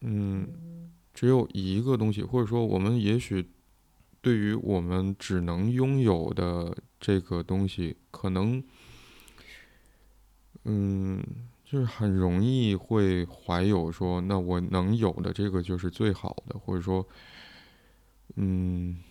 [0.00, 3.50] 嗯，只有一个东西，或者说我们也许
[4.20, 8.62] 对于我们只能拥有的这个东西，可能，
[10.64, 11.22] 嗯。
[11.62, 17.06] 就是很容易会怀有说，那我能有的这个就是最好的，或者说，
[18.36, 19.02] 嗯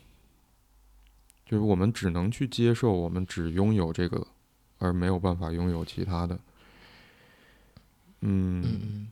[1.45, 4.25] 就是我们只能去接受我们只拥有这个
[4.77, 6.39] 而没有办法拥有其他的。
[8.21, 9.09] 嗯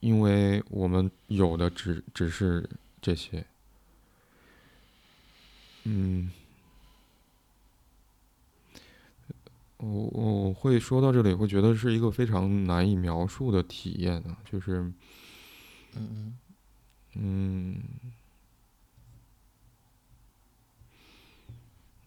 [0.00, 2.68] 因为我们有的只只是
[3.02, 3.44] 这些。
[5.84, 6.30] 嗯。
[10.58, 14.92] 会说到这里，会觉得是一个非常难以描述的体验啊，就是，
[15.96, 16.34] 嗯
[17.14, 17.92] 嗯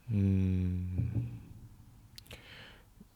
[0.10, 1.12] 嗯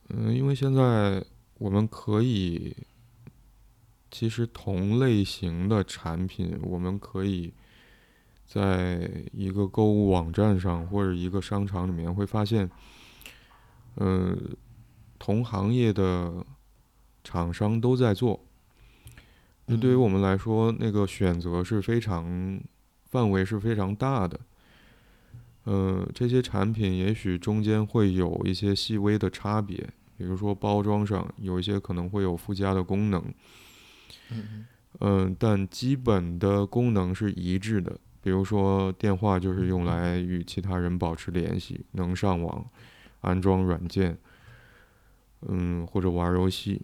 [0.07, 1.23] 嗯，因为现在
[1.57, 2.75] 我们可以。
[4.11, 7.53] 其实同类型的产品，我们可以
[8.45, 12.71] 在一个购物网站上或者一个商场里面会发现，
[13.97, 14.55] 嗯，
[15.17, 16.45] 同行业的
[17.23, 18.39] 厂商都在做。
[19.65, 22.59] 那对于我们来说，那个选择是非常
[23.03, 24.39] 范围是非常大的。
[25.63, 29.77] 呃，这些产品也许中间会有一些细微的差别，
[30.17, 33.23] 比如说包装上有一些可能会有附加的功能。
[34.99, 37.99] 嗯但基本的功能是一致的。
[38.21, 42.65] 比如说，电话就是用来与其他人保持联系，能上网，
[43.21, 44.17] 安装软件，
[45.47, 46.81] 嗯，或者玩游戏。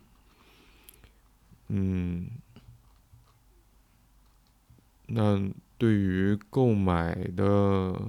[1.67, 2.28] 嗯，
[5.08, 8.00] 那对于购买的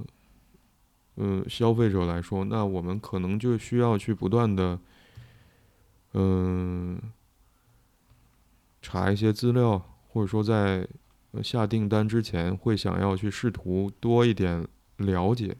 [1.17, 4.79] 嗯消费者来说，那我们可能就需要去不断的
[6.13, 6.99] 嗯。
[8.85, 10.85] 查一些资料，或者说在
[11.41, 15.55] 下订单之前，会想要去试图多一点了解，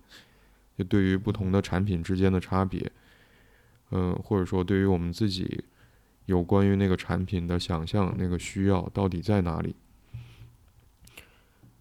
[0.77, 2.91] 就对于不同的产品之间的差别，
[3.95, 5.63] 嗯，或者说对于我们自己
[6.25, 9.75] 有关于那个产品的想象，那个需要到底在哪里，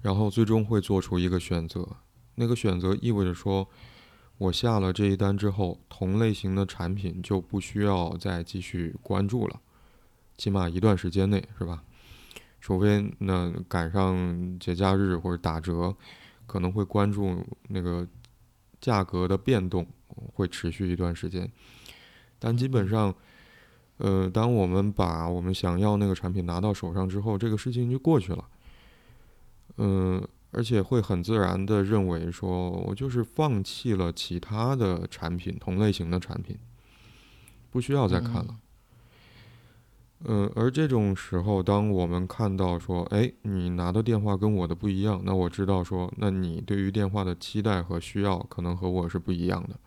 [0.03, 1.89] 然后最终会做出一个选择。
[2.35, 3.67] 那个选择意味着说，
[4.37, 9.59] 我下了这一单之后，同类型的产品就不需要再继续关注了。
[10.37, 11.83] 起码一段时间内是吧？
[12.61, 15.97] 除非那赶上节假日或者打折，
[16.47, 18.07] 可能会关注那个
[18.81, 19.87] 价格的变动，
[20.35, 21.51] 会持续一段时间。
[22.45, 23.15] 但基本上，
[23.99, 28.45] 呃，当我们把我们想要那个产品拿到手上之后，这个事情就过去了。
[29.77, 36.59] 嗯，而且会很自然的认为说，我就是放弃了其他的产品，同类型的产品，
[37.71, 38.57] 不需要再看了。
[40.25, 49.79] 嗯，而这种时候，当我们看到说，哎，你拿的电话跟我的不一样，那我知道说，那你对于电话的期待和需要可能和我是不一样的。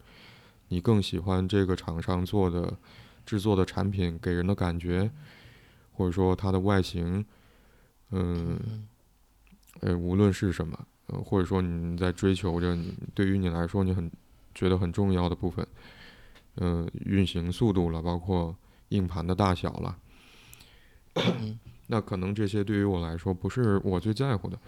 [0.68, 2.78] 你更喜欢这个厂商做的、
[3.26, 5.10] 制作的产品给人的感觉，
[5.94, 7.26] 或者说它的外形，
[8.12, 8.88] 嗯，
[9.82, 14.12] 呃，无论是什么，呃，或者说你在追求着你对于你来说你很
[14.54, 15.66] 觉得很重要的部分，
[16.56, 18.56] 嗯，运行速度了，包括
[18.90, 19.98] 硬盘的大小了。
[21.88, 24.60] 那可能这些对于我来说不是我最在乎的，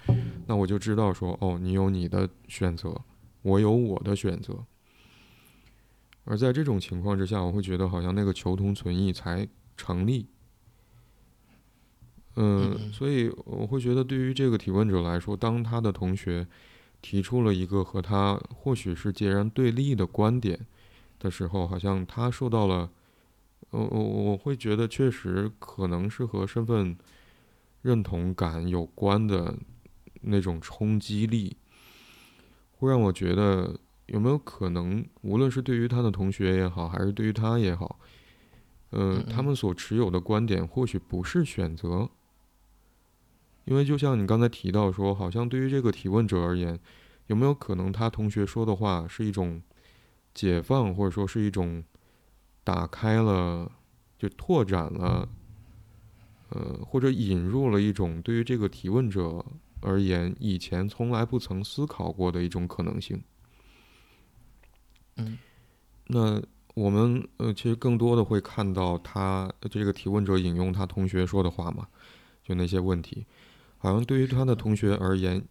[0.45, 2.95] 那我就知道说，哦，你有你的选择，
[3.41, 4.63] 我有我的选择。
[6.27, 10.27] 而在这种情况之下，我会觉得好像那个求同存异才成立。
[12.35, 16.45] 嗯，所以我会觉得对于这个提问者来说，当他的同学
[17.01, 20.67] 提出了一个和他或许是截然对立的观点
[21.17, 22.91] 的时候，好像他受到了。
[23.71, 26.97] 我我我会觉得确实可能是和身份
[27.81, 29.57] 认同感有关的
[30.21, 31.57] 那种冲击力，
[32.77, 37.99] 会让我觉得有没有可能，无论是对于他的同学也好，还是对于他也好，
[38.89, 42.09] 呃，他们所持有的观点或许不是选择，
[43.65, 46.77] 因为就像你刚才提到说，好像对于这个提问者而言，
[47.27, 49.61] 有没有可能他同学说的话是一种
[50.33, 51.83] 解放，或者说是一种。
[52.67, 53.71] 打开了，
[54.19, 55.29] 就拓展了，
[56.49, 59.45] 呃，或者引入了一种对于这个提问者
[59.79, 63.23] 而言以前从来不曾思考过的一种可能性。
[65.17, 65.37] 嗯，
[66.07, 66.41] 那
[66.73, 71.87] 我们呃，其实更多的会看到他这个提问者引用他同学说的话嘛，
[72.43, 73.25] 就那些问题，
[73.77, 75.43] 好像对于他的同学而言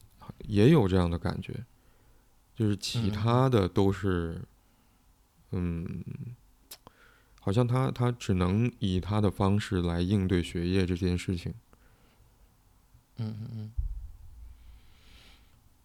[0.47, 1.65] 也有这样的感觉，
[2.55, 4.43] 就是其他的都是，
[5.53, 6.05] 嗯。
[7.41, 11.55] 好像他他只能以他的方式来应对学业这件事情。
[13.19, 13.71] 嗯嗯嗯。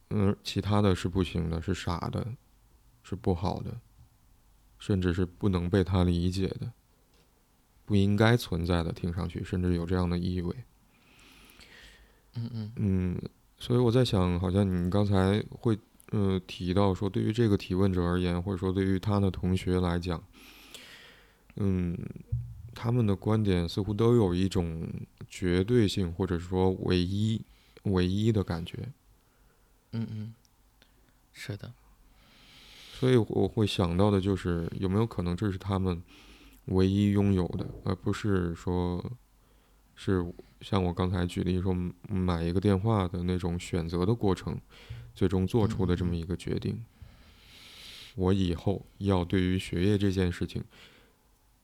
[0.09, 2.25] 嗯，其他的是不行的，是傻的，
[3.03, 3.79] 是不好的，
[4.79, 6.71] 甚至是不能被他理解的，
[7.85, 10.55] 不应该存在的，听上去甚至有这样的意味。
[12.35, 12.71] 嗯嗯。
[12.75, 13.21] 嗯，
[13.57, 15.77] 所以我在想，好像你刚才会
[16.11, 20.23] 呃提到说，对于这个提问者而言，或者说对于他的同学来讲。
[21.57, 21.97] 嗯，
[22.73, 24.89] 他们的观点似乎都有一种
[25.27, 27.41] 绝对性，或者说唯一、
[27.83, 28.93] 唯一的感觉。
[29.91, 30.33] 嗯嗯，
[31.33, 31.73] 是的。
[33.01, 35.99] 所以我会想到的就是，有没有可能这是他们
[36.65, 39.03] 唯一拥有的，而不是说，
[39.95, 40.23] 是
[40.59, 41.75] 像我刚才举例说
[42.07, 44.55] 买一个电话的那种选择的过程，
[45.15, 46.85] 最终做出的这么一个决定。
[48.13, 50.63] 我以后要对于学业这件事情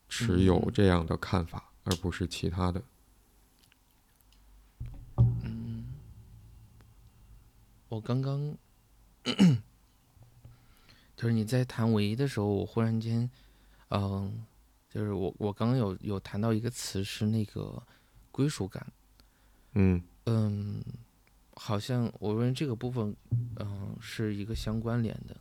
[0.09, 2.81] 持有这样的看法，而不是其他的。
[5.17, 5.85] 嗯，
[7.89, 8.57] 我刚刚。
[11.17, 13.27] 就是你在谈唯一的时候，我忽然间，
[13.89, 14.45] 嗯，
[14.87, 17.81] 就是我我刚刚有有谈到一个词是那个
[18.31, 18.85] 归属感，
[19.73, 20.79] 嗯嗯，
[21.55, 23.15] 好像我认为这个部分，
[23.55, 25.35] 嗯，是一个相关联的，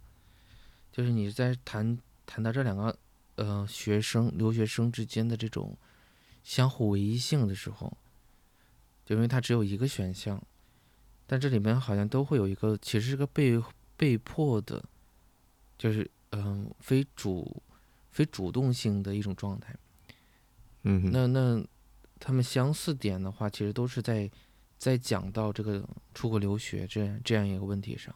[0.90, 2.98] 就是你在谈谈到这两个
[3.34, 5.76] 呃学生留学生之间的这种
[6.42, 7.94] 相互唯一性的时候，
[9.04, 10.42] 就因为它只有一个选项，
[11.26, 13.62] 但这里面好像都会有一个其实是个被
[13.98, 14.82] 被迫的。
[15.78, 17.62] 就是嗯，非主、
[18.10, 19.74] 非主动性的一种状态。
[20.82, 21.64] 嗯，那那
[22.18, 24.30] 他们相似点的话，其实都是在
[24.78, 28.14] 在讲到这个出国留学这样这样一个问题上。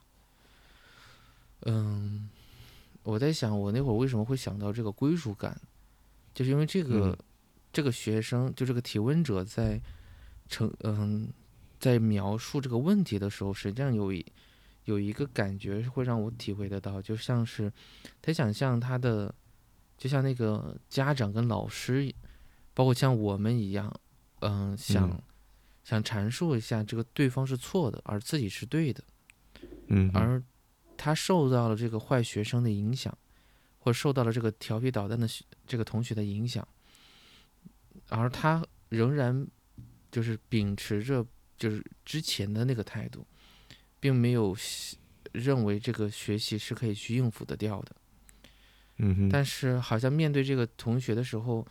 [1.62, 2.30] 嗯，
[3.02, 5.61] 我在想，我那会儿为什么会想到这个归属感，
[6.32, 7.18] 就是因为这个
[7.72, 9.80] 这个学生，就这个提问者在
[10.48, 11.28] 成嗯
[11.78, 14.24] 在描述这个问题的时候，实际上有一。
[14.91, 17.72] 有一个感觉会让我体会得到，就像是
[18.20, 19.32] 他想像他的，
[19.97, 22.12] 就像那个家长跟老师，
[22.74, 23.95] 包括像我们一样，
[24.41, 25.22] 嗯，想
[25.84, 29.05] 想阐述一下这个对方是错的，而自己是对的，
[29.86, 30.43] 嗯，而
[30.97, 33.16] 他受到了这个坏学生的影响，
[33.78, 35.28] 或者受到了这个调皮捣蛋的
[35.68, 36.66] 这个同学的影响，
[38.09, 39.47] 而他仍然
[40.11, 41.24] 就是秉持着
[41.57, 43.24] 就是之前的那个态度。
[44.01, 44.57] 并没有
[45.32, 47.96] 认为这个学习是可以去应付得掉的，
[48.96, 51.64] 嗯但是好像面对这个同学的时候，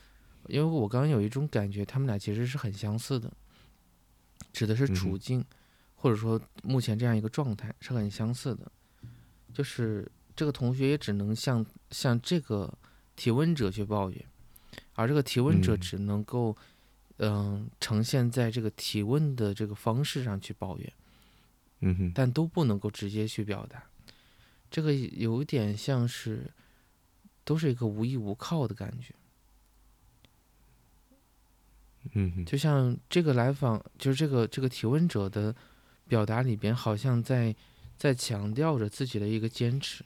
[0.48, 3.30] 因为我刚刚有一种感觉，他们俩其实是很相似的，
[4.54, 5.44] 指的是处境，
[5.96, 8.72] 或者说目前这样一个状态是很相似的，
[9.54, 12.74] 就是这个同学也只能向向这个
[13.16, 14.26] 提问者去抱怨，
[14.94, 16.56] 而这个提问者只能够
[17.18, 20.94] 嗯呈现在这个提问的这个方式上去抱怨。
[21.82, 23.82] 嗯哼，但都不能够直接去表达，
[24.70, 26.52] 这个有点像是，
[27.46, 29.16] 都是一个无依无靠的感觉。
[32.14, 35.56] 嗯哼，就像这个来访，就是这个这个提问者的
[36.08, 37.56] 表达里边，好像在
[37.98, 40.04] 在强调着自己的一个坚持，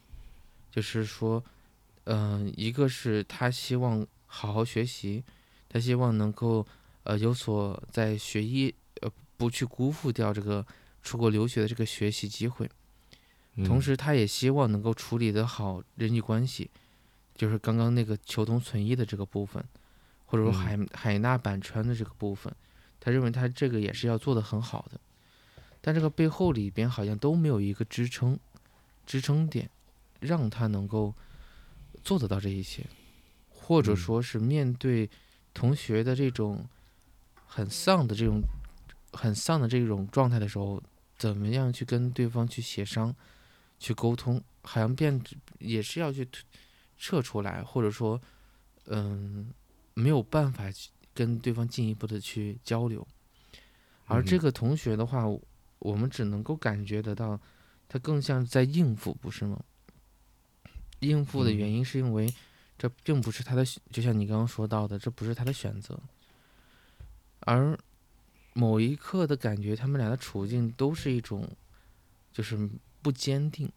[0.69, 1.43] 就是说，
[2.03, 5.23] 嗯，一个是他希望好好学习，
[5.67, 6.63] 他希望能够
[7.03, 8.71] 呃有所在学业，
[9.01, 10.63] 呃不去辜负掉这个。
[11.03, 12.69] 出国留学的这个学习机会，
[13.65, 16.71] 同时他也希望能够处理得好人际关系，
[17.35, 19.63] 就是刚刚那个求同存异的这个部分，
[20.25, 22.55] 或者说海海纳百川的这个部分，
[23.01, 24.99] 他认为他这个也是要做得很好的，
[25.81, 28.39] 但这个背后里边好像都没有一个支撑
[29.05, 29.69] 支撑点，
[30.21, 31.13] 让他能够
[32.01, 32.85] 做得到这一些，
[33.49, 35.09] 或者说是面对
[35.53, 36.65] 同学的这种
[37.45, 38.41] 很丧的这种
[39.11, 40.81] 很丧的这种状态的时候。
[41.23, 43.15] 怎么样去跟对方去协商、
[43.79, 45.23] 去沟通，好像变
[45.57, 46.27] 也是要去
[46.97, 48.19] 撤出来，或者说，
[48.87, 49.49] 嗯，
[49.93, 50.65] 没有办法
[51.13, 53.07] 跟对方进一步的去交流。
[54.05, 55.23] 而这个同学的话，
[55.79, 57.39] 我们只能够感觉得到，
[57.87, 59.63] 他更像在应付，不是吗？
[60.99, 62.29] 应付的原因是因为
[62.77, 63.63] 这并不是他的，
[63.93, 65.97] 就像你刚刚说到的，这不是他的选择，
[67.39, 67.79] 而。
[68.53, 71.49] 某一刻的感觉，他们俩的处境都是一种，
[72.31, 72.69] 就是
[73.01, 73.71] 不坚定，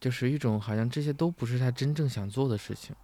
[0.00, 2.96] 就是一种好像这些都不是他真正想做的事情。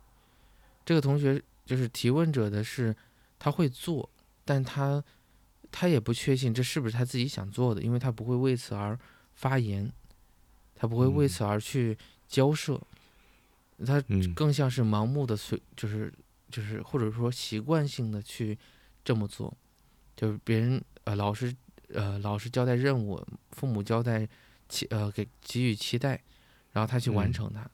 [0.84, 2.96] 这个同学就是提问者的是，
[3.38, 4.08] 他会做，
[4.44, 5.02] 但他
[5.70, 8.98] 他也不确信这是不是他自己想做的，因为他不会为此而
[9.34, 9.92] 发言，
[10.74, 12.80] 他不会为此而去交涉，
[13.84, 14.02] 他
[14.34, 16.10] 更像是盲目的随，就是
[16.50, 18.56] 就是或者说习惯性的去
[19.04, 19.54] 这么做。
[20.16, 21.54] 就是别人呃老师
[21.92, 24.26] 呃老师交代任务，父母交代
[24.68, 26.20] 期呃给给予期待，
[26.72, 27.70] 然后他去完成它，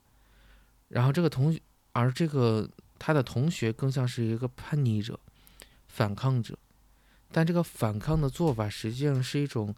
[0.89, 1.61] 然后这个同学
[1.93, 2.69] 而这个
[2.99, 5.19] 他的同学更像是一个叛逆者、
[5.89, 6.59] 反抗者，
[7.31, 9.75] 但这个反抗的做法实际上是一种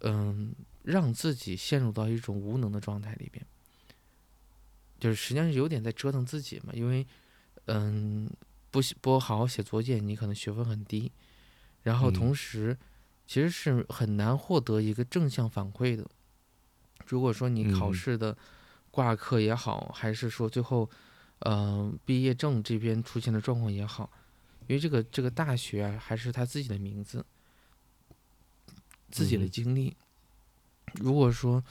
[0.00, 3.44] 嗯让自己陷入到一种无能的状态里边，
[5.00, 7.06] 就是实际上是有点在折腾自己嘛，因为
[7.66, 8.28] 嗯
[8.70, 11.10] 不不好好写作业，你可能学分很低，
[11.84, 12.76] 然后同时
[13.26, 16.04] 其实是很难获得一个正向反馈的。
[17.06, 18.36] 如果说你考试的
[18.90, 20.90] 挂科也好，还是说最后
[21.40, 24.10] 嗯毕业证这边出现的状况也好，
[24.66, 27.24] 因为这个这个大学啊还是他自己的名字，
[29.10, 29.96] 自己的经历。
[30.94, 31.62] 如果说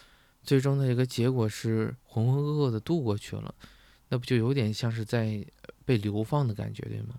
[0.44, 3.54] 最终的一个结果是浑浑噩噩的度过去了，
[4.10, 5.46] 那不就有点像是在
[5.86, 7.16] 被流放的感觉，对吗？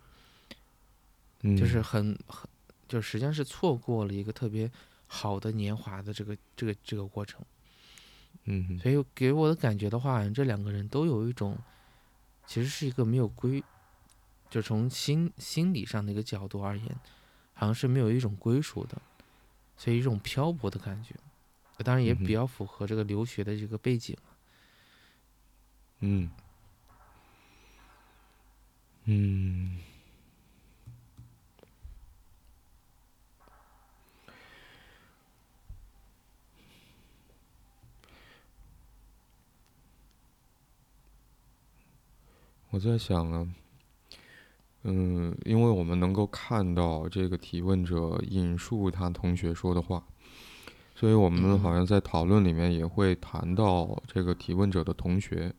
[1.59, 2.49] 就是很很，
[2.89, 4.70] 就实际上是错过了一个特别
[5.07, 7.41] 好的年华的这个这个这个过程。
[8.45, 11.57] 嗯，所以给我的感觉的话，这两个人都有一种，
[12.47, 13.62] 其实是一个没有归，
[14.51, 17.01] 就从心心理上的一个角度而言，
[17.55, 19.01] 好像是没有一种归属的，
[19.76, 21.14] 所以一种漂泊的感觉。
[21.78, 24.16] 当然也比较符合这个留学的这个背景。
[26.01, 26.30] 嗯，
[29.07, 29.43] 嗯，
[42.75, 43.47] 我在想啊，
[44.83, 50.03] 嗯，因为我们能够看到这个提问者引述他同学说的话。
[50.97, 55.55] 所以我们好像在讨论里面也会谈到这个提问者的同学，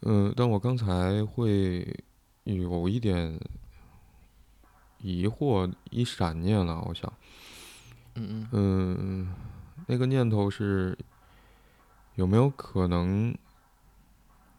[0.00, 1.96] 嗯，但我刚才会
[2.42, 3.38] 有一点
[4.98, 7.12] 疑惑，一闪念了，我想，
[8.16, 8.48] 嗯。
[8.50, 9.32] 嗯，
[9.86, 10.98] 那个念头是
[12.16, 13.32] 有没有可能，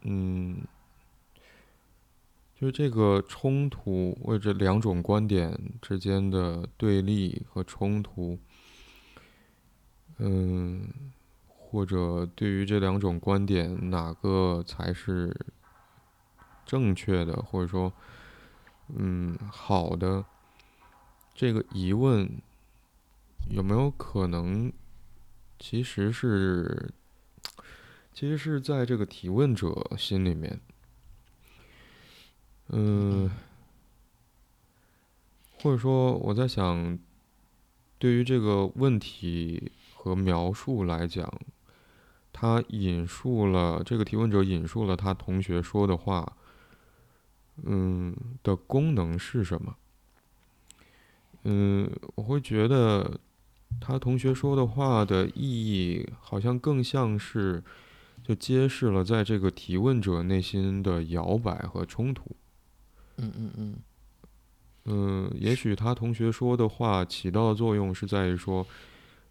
[0.03, 0.61] 嗯，
[2.59, 8.39] 就是这个冲突或者两种观点之间的对立和冲突。
[10.17, 10.89] 嗯，
[11.45, 15.31] 或者对于这两种观点，哪个才是
[16.65, 17.93] 正确的，或者说，
[18.87, 20.25] 嗯，好的，
[21.35, 22.41] 这个疑问
[23.51, 24.73] 有没有可能，
[25.59, 26.91] 其实是，
[28.11, 30.59] 其实是在这个提问者心里面，
[32.69, 33.29] 嗯，
[35.61, 36.97] 或者说我在想，
[37.97, 39.71] 对于这个问题。
[39.99, 41.29] 和描述来讲，
[42.31, 46.37] 他引述了这个提问者引述了他同学说的话，
[47.63, 49.75] 嗯，的功能是什么？
[51.43, 53.19] 嗯，我会觉得
[53.81, 57.61] 他同学说的话的意义，好像更像是
[58.23, 62.33] 就揭示了在这个提问者内心的摇摆和冲突。
[63.17, 63.75] 嗯嗯嗯。
[64.85, 68.65] 嗯，也许他同学说的话起到的作用是在于说。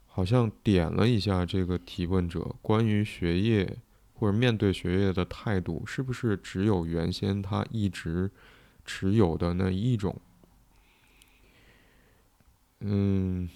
[0.09, 3.76] 好像点了一下这个提问者关于学业
[4.14, 8.30] 或者面对学业的态度，是不是只有原先他一直
[8.87, 10.18] 持有的那一种？
[12.80, 13.47] 嗯，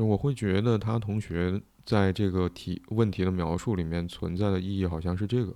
[0.00, 5.54] 就我会觉得他同学在这个题问题的描述里面存在的意义，好像是这个。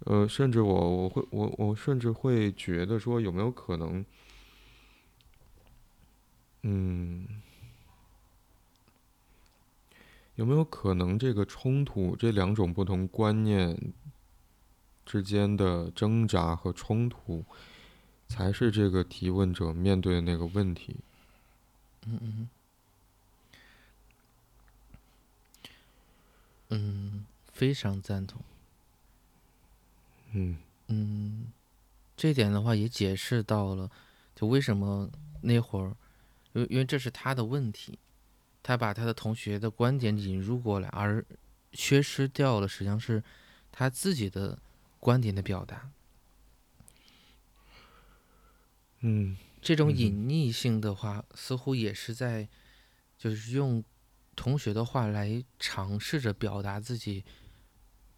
[0.00, 4.04] 呃，甚至我我会我我甚至会觉得说，有没有可能，
[6.62, 7.40] 嗯，
[10.34, 13.80] 有没有可能这个冲突，这两种不同观念
[15.04, 17.44] 之间的挣扎和冲突，
[18.26, 20.96] 才是这个提问者面对的那个问题？
[22.08, 22.48] 嗯嗯
[26.70, 28.40] 嗯，非常赞同。
[30.32, 30.58] 嗯
[30.88, 31.46] 嗯，
[32.16, 33.90] 这点的话也解释到了，
[34.34, 35.10] 就为什么
[35.42, 35.96] 那会儿，
[36.52, 37.98] 因为因为这是他的问题，
[38.62, 41.24] 他把他的同学的观点引入过来，而
[41.72, 43.22] 缺失掉了实际上是
[43.70, 44.58] 他自己的
[44.98, 45.90] 观点的表达。
[49.00, 52.48] 嗯，这种隐匿性的话，似乎也是在，
[53.18, 53.84] 就是用
[54.36, 57.24] 同学的话来尝试着表达自己。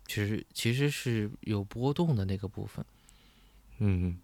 [0.06, 2.82] 其实其实是有波动的那个部分，
[3.76, 4.18] 嗯，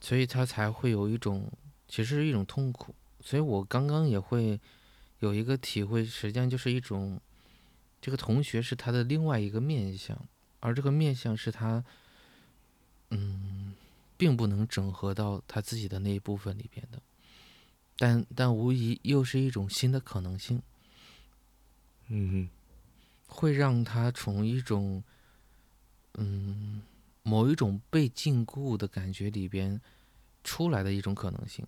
[0.00, 1.50] 所以他才会有一种，
[1.88, 2.94] 其实是一种痛苦。
[3.20, 4.60] 所以我刚刚也会
[5.18, 7.20] 有一个体会，实际上就是一种，
[8.00, 10.16] 这个同学是他的另外一个面相，
[10.60, 11.84] 而这个面相是他，
[13.10, 13.74] 嗯，
[14.16, 17.02] 并不能整合到他自己的那一部分里边的，
[18.00, 20.62] 但但无疑又是一种新的可能性，
[22.08, 22.48] 嗯。
[23.32, 25.04] 会让他从一种，
[26.14, 26.82] 嗯，
[27.22, 29.80] 某一种被禁锢的感觉里边
[30.42, 31.64] 出来的一种可能性，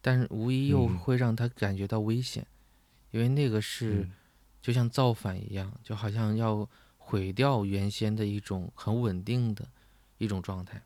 [0.00, 2.46] 但是无疑又会让他感觉到危险，
[3.10, 4.08] 因为那个是
[4.62, 6.68] 就像造反一样，就好像要
[6.98, 9.68] 毁掉原先的一种很稳定的
[10.18, 10.80] 一种状态。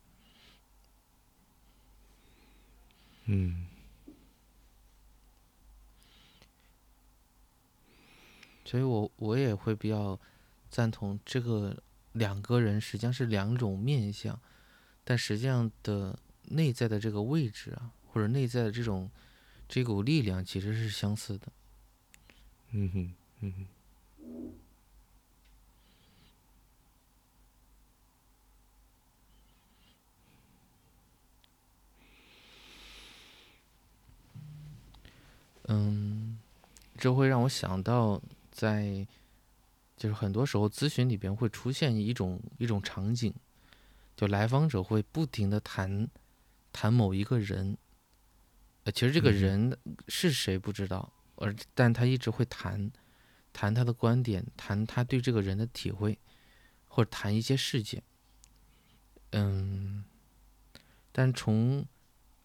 [3.25, 3.67] 嗯，
[8.67, 10.19] 所以我我也会比较
[10.69, 14.37] 赞同这个两个人实际上是两种面相，
[15.05, 19.09] 但实际上的内在的这个位置啊，或者内在的这种
[19.69, 21.47] 这股力量其实是相似的。
[22.71, 23.65] 嗯哼，嗯哼。
[35.69, 36.37] 嗯，
[36.97, 38.21] 这会让我想到，
[38.57, 39.05] 在
[39.95, 43.31] 就是很多时候咨询里边会出现一种一种场景，
[44.15, 46.09] 就来访者会不停的谈
[46.73, 47.77] 谈某一个人，
[48.85, 49.77] 呃，其实这个人
[50.07, 52.91] 是谁不知道，而但他一直会谈
[53.53, 56.17] 谈他的观点，谈他对这个人的体会，
[56.87, 58.01] 或者谈一些事件。
[59.33, 60.03] 嗯，
[61.11, 61.85] 但从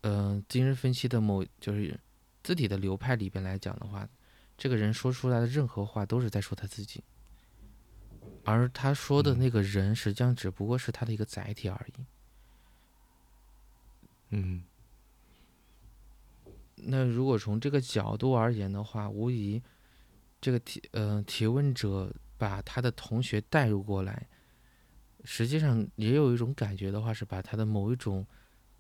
[0.02, 1.98] 呃精神分析的某就是。
[2.44, 4.04] 字体的流派里边来讲的话，
[4.62, 7.02] 这个人说出来的任何话都是在说他自己，
[8.44, 12.04] 而他说的那个人实际上只不过是他的一个载体而已。
[14.28, 14.62] 嗯。
[16.76, 19.60] 那如果从这个角度而言的话，无疑
[20.40, 24.28] 这个提呃提问者把他的同学带入过来，
[25.24, 28.24] 实际上也有一种感觉的话，是把他的某一种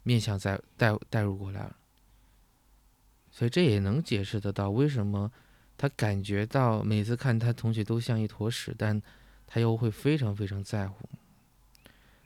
[0.04, 1.76] 面向在带带入过来了。
[3.32, 5.32] 所以这也能解释得到为什么
[5.82, 9.02] 他感觉到每次看他同学都像一坨屎，但
[9.48, 11.08] 他又会非常非常在乎，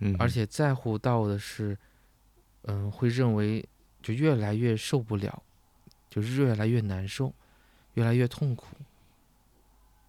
[0.01, 1.75] 嗯，而且在乎到的是，
[2.65, 3.67] 嗯，会认为
[4.03, 5.43] 就越来越受不了，
[6.11, 7.33] 就是越来越难受，
[7.95, 8.77] 越来越痛苦，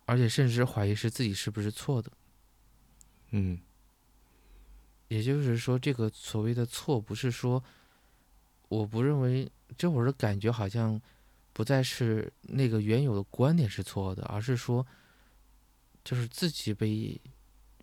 [0.06, 2.12] 而且甚至怀疑是自己是不是错的，
[3.32, 3.58] 嗯，
[5.08, 7.64] 也就是说，这个所谓的错，不是说
[8.68, 9.50] 我不认为。
[9.78, 11.00] 这会儿的感觉好像
[11.58, 14.86] 不再是那个原有的观点是错的，而是说，
[16.04, 17.20] 就是自己被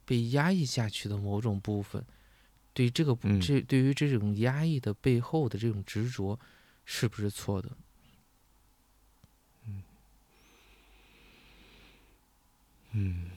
[0.05, 2.07] 被压抑下去的某种部分，
[2.73, 6.39] 对这个这对于这种压抑的背后的这种执着，
[6.85, 7.77] 是不是错的？
[9.67, 9.83] 嗯
[12.93, 13.34] 嗯。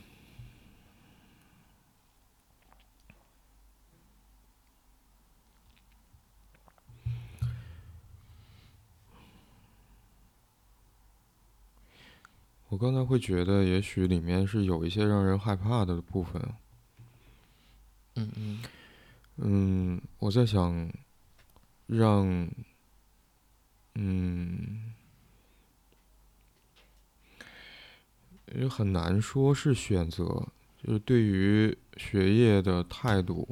[12.77, 16.39] 我刚才会觉得，也许里面是有一些让人害怕的部分。
[18.13, 18.59] 嗯嗯。
[19.37, 20.87] 嗯，我在想，
[21.87, 22.47] 让，
[23.95, 24.93] 嗯，
[28.53, 30.47] 也很难说是选择，
[30.83, 33.47] 就是对于学业的态度，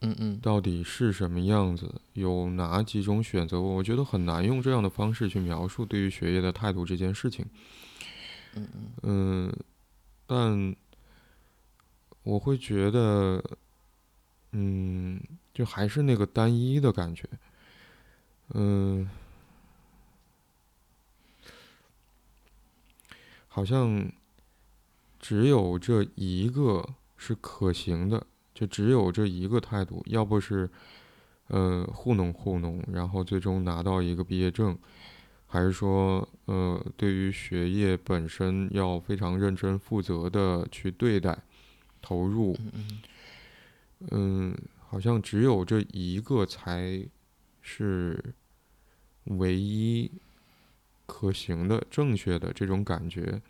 [0.00, 2.00] 嗯嗯，到底是什么样子？
[2.14, 3.60] 有哪几种选择？
[3.60, 7.46] 我觉得很难用这样的方式去描述对于学业的态度这件事情。
[8.58, 9.56] 嗯嗯，
[10.26, 10.76] 但
[12.22, 13.42] 我会觉得，
[14.52, 15.20] 嗯，
[15.54, 17.28] 就还是那个单一的感觉，
[18.54, 19.08] 嗯，
[23.48, 24.10] 好像
[25.18, 26.86] 只有这一个
[27.16, 30.68] 是可行的，就只有这一个态度，要不是，
[31.48, 34.78] 呃，糊弄糊弄，然后最终拿到一个毕业证。
[35.50, 41.38] 还是说，呃，对于学业本身要非常认真负责的去对待、
[42.02, 42.54] 投入，
[44.10, 44.54] 嗯，
[44.86, 47.02] 好像只有这一个才
[47.62, 48.22] 是
[49.24, 50.10] 唯一
[51.06, 53.40] 可行的、正确的这种感觉。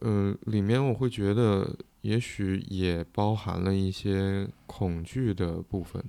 [0.00, 6.02] 呃，里面我会觉得，也许也包含了一些恐惧的部分，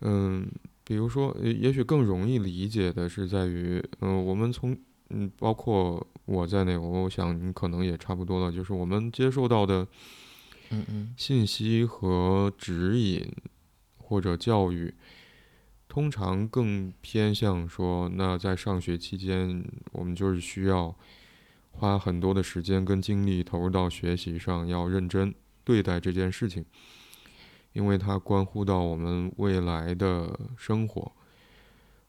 [0.00, 0.50] 嗯。
[0.90, 4.76] 比如说，也许更容易理解的是在于，嗯，我们从，
[5.10, 9.86] 嗯，包括我在内，我想你可能也差不多了，就是我们接受到的，
[10.70, 13.24] 嗯嗯，信息和指引
[13.98, 14.92] 或者教育，
[15.86, 20.92] 通常更偏向说，那在上学期间，我们就是需要
[21.70, 25.32] 花很多的时间跟精力投入到学习上，要认真
[25.62, 26.64] 对待这件事情。
[27.72, 31.12] 因为它关乎到我们未来的生活，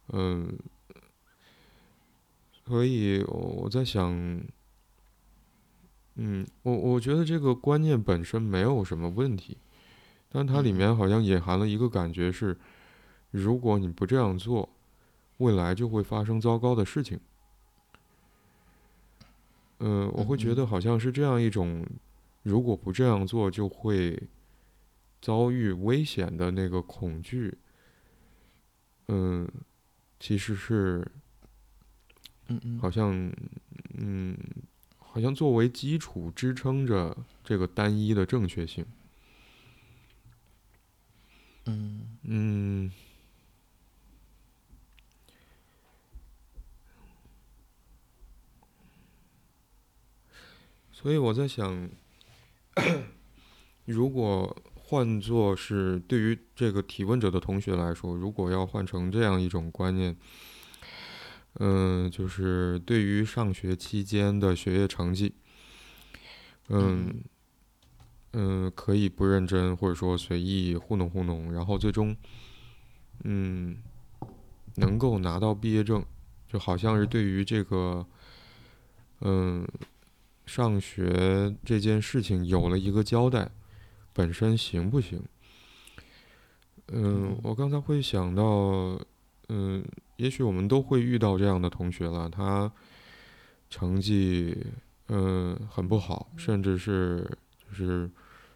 [0.10, 0.58] 嗯，
[2.66, 4.12] 所以我在想，
[6.16, 9.58] 嗯，我我觉得这个观念本身没有什么问题，
[10.30, 12.58] 但它里面好像隐含了一个感觉是，
[13.32, 14.68] 如果你不这样做，
[15.38, 17.20] 未来就会发生糟糕的事情。
[19.80, 20.56] 嗯，我会觉嗯。
[20.56, 21.86] 得好像是这样一种，
[22.44, 24.22] 如果不这样做就会
[25.22, 27.58] 遭遇危险的那个恐惧。
[29.08, 29.48] 嗯，
[30.20, 31.06] 其实是
[32.48, 33.12] 嗯嗯好像，
[33.94, 34.38] 嗯，
[34.98, 38.86] 好像作为基础支撑着这个单一的正确性。
[41.66, 42.92] 嗯嗯，
[50.92, 51.90] 所以我在想，
[53.86, 54.56] 如果
[54.92, 60.14] 换作是对于这个提问者的同学来说，如果要换成这样一种观念，
[61.62, 65.34] 嗯，就是对于上学期间的学业成绩，
[66.68, 67.24] 嗯
[68.34, 72.14] 嗯，可以不认真，或者说随意糊弄糊弄，然后最终，
[73.24, 73.78] 嗯，
[74.76, 76.06] 能够拿到毕业证，
[76.50, 78.06] 就好像是对于这个，
[79.22, 79.66] 嗯，
[80.46, 83.50] 上学这件事情有了一个交代，
[84.14, 85.22] 本身行不行？
[86.88, 89.00] 嗯，我刚才会想到，
[89.50, 89.84] 嗯，
[90.18, 92.72] 也许我们都会遇到这样的同学了，他
[93.70, 94.58] 成绩，
[95.08, 97.30] 嗯，很不好，甚至是
[97.70, 98.10] 就是。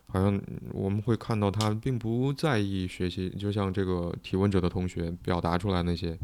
[0.07, 0.39] 好像
[0.71, 6.17] 我们会看到他并不在意学习，就像这个提问者的同学表达出来那些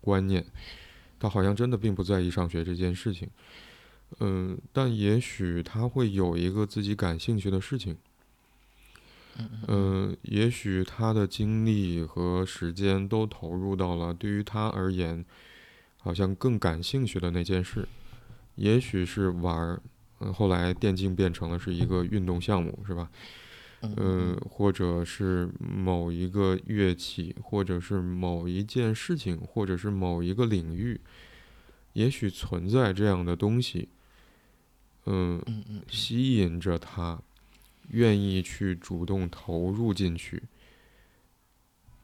[0.00, 0.46] 观念，
[1.18, 3.28] 他好像真的并不在意上学这件事情。
[4.20, 7.98] 嗯，但也许他会有一个自己感兴趣的事情。
[9.66, 15.24] 嗯，也许他的精力和时间都投入到了对于他而言
[15.98, 17.86] 好像更感兴趣的那件事，
[18.56, 19.80] 也许是玩儿。
[20.20, 23.08] 嗯，后来电竞变成了是一个运动项目，是吧？
[23.80, 31.00] 嗯，或者是某一个乐器，或者是某一件事情，或者是某一个领域，
[31.92, 33.88] 也许存在这样的东西，
[35.06, 35.40] 嗯
[35.88, 37.22] 吸引着他，
[37.88, 40.42] 愿意去主动投入进去。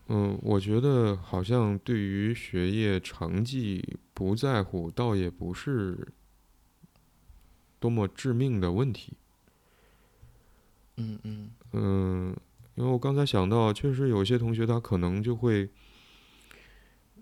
[0.08, 6.08] 嗯，我觉得好像对于学业成绩不在乎，倒也不是。
[7.80, 9.12] 多么致命的问题。
[10.96, 12.36] 嗯嗯嗯，
[12.76, 15.68] 因为我刚才想到，确实有些同学他可能就会，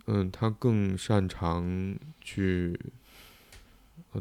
[0.06, 2.78] 嗯，他更擅长去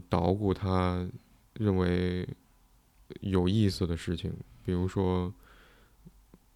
[0.09, 1.07] 捣鼓他
[1.53, 2.27] 认为
[3.19, 4.33] 有意思的事情，
[4.63, 5.33] 比如说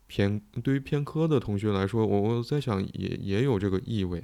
[0.07, 4.23] 偏对于偏科的同学来说，我我在想也也有这个意味，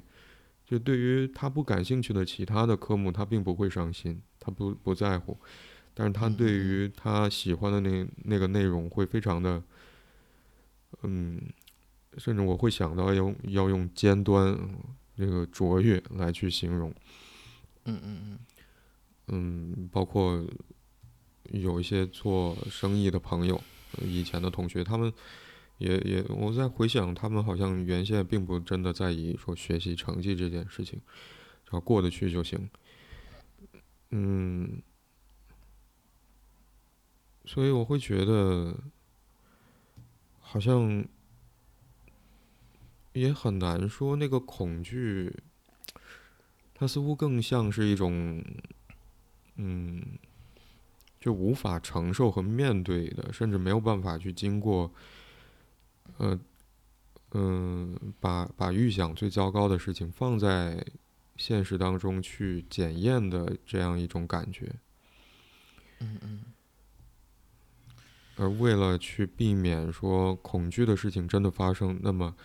[0.66, 4.22] 就对于他不感兴趣的其他的科目，他并不会伤心。
[4.40, 5.38] 他不不在乎，
[5.94, 9.64] 但是他对于他喜欢的那那个内容会非常的，
[11.04, 11.40] 嗯，
[12.18, 14.58] 甚至我会想到要要用尖端
[15.16, 16.92] 那个卓越来去形容，
[17.86, 18.40] 嗯嗯嗯。
[19.28, 20.44] 嗯，包括
[21.52, 23.62] 有一些做生意的朋友，
[24.02, 25.12] 以前的同学，他们
[25.78, 31.00] 也也我在回想，他们好像原先并不真的在意说学习成绩这件事情，
[31.66, 32.70] 只要过得去就行。
[34.12, 34.82] 嗯，
[37.46, 38.78] 所以我会觉得，
[40.40, 41.06] 好像
[43.14, 45.34] 也很难说那个恐惧，
[46.74, 48.44] 它似乎更像是一种，
[49.56, 50.02] 嗯，
[51.22, 54.92] 就无法承受和面对的，甚至没有办法去经过，
[56.18, 56.38] 呃，
[57.32, 60.86] 嗯，把把预想最糟糕的事情放在。
[61.38, 64.72] 现实当中去检验的这样一种感觉，
[66.00, 66.42] 嗯嗯，
[68.36, 72.36] 而为了去避免说恐惧的事情真的发生，那么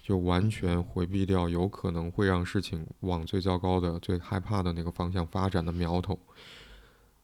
[0.00, 6.16] 就完全回避掉有可能会让事情往最糟糕的、最害怕的那个方向发展的苗头。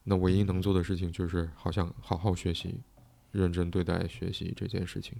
[0.05, 2.80] 那唯一能做的事情就是，好像好好学习，
[3.30, 5.16] 认真对待学习这件事情。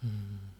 [0.00, 0.50] 嗯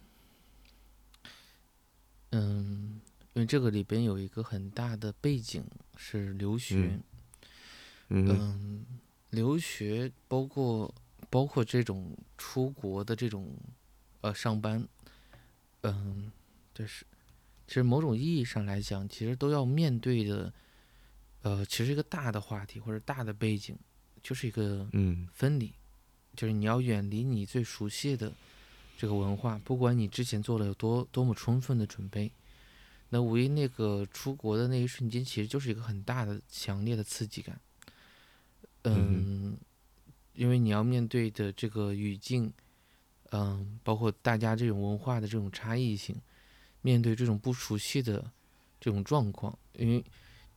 [2.30, 3.00] 嗯。
[3.34, 5.64] 因为这个里边有一个很大的背景
[5.96, 6.98] 是留学，
[8.08, 8.84] 嗯，
[9.30, 10.92] 留学包括
[11.30, 13.56] 包括这种出国的这种
[14.22, 14.88] 呃上班，
[15.82, 16.32] 嗯，
[16.74, 17.06] 就是
[17.68, 20.52] 其实某种意义上来讲，其实都要面对的，
[21.42, 23.76] 呃，其实一个大的话题或者大的背景，
[24.22, 25.72] 就是一个嗯分离，
[26.34, 28.32] 就是你要远离你最熟悉的
[28.96, 32.30] 这个文化，不管你之前做了有多多么充分的准备。
[33.10, 37.58] 那五一那个出国的那一瞬间，其实就是一个很大的、强烈的刺激感。
[38.84, 39.56] 嗯，
[40.34, 42.52] 因为你要面对的这个语境，
[43.30, 46.20] 嗯，包括大家这种文化的这种差异性，
[46.82, 48.30] 面对这种不熟悉的
[48.78, 50.04] 这种状况，因为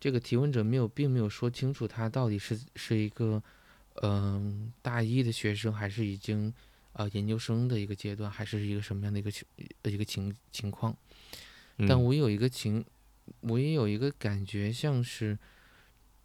[0.01, 3.41] 这个提问者没有，并没有说清楚他到底是是一个，
[4.01, 6.51] 嗯，大一的学生，还是已经，
[6.93, 9.45] 呃，研究生的一个阶段，还是一个什么样的一个情
[9.83, 10.97] 一个情情况。
[11.87, 12.83] 但我有一个情，
[13.41, 15.37] 我也有一个感觉，像是，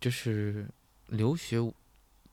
[0.00, 0.66] 就是
[1.08, 1.58] 留学，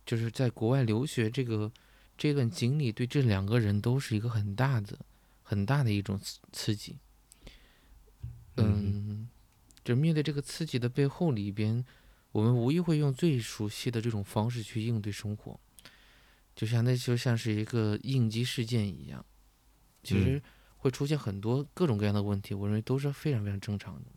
[0.06, 1.70] 就是在国外留学这个
[2.18, 4.98] 这段经历，对这两个人都是一个很大的、
[5.41, 6.98] 很大的一种刺刺激。
[8.56, 9.28] 嗯，
[9.84, 11.84] 就面对这个刺激的背后里边，
[12.31, 15.59] 我们无疑会用最熟悉的这种方式去应对生活，
[16.55, 19.25] 就像那就像是一个应激事件一样，
[20.01, 20.41] 其实
[20.77, 24.11] 会出现很多各种各样的问题，我认为都是非常非常正常的。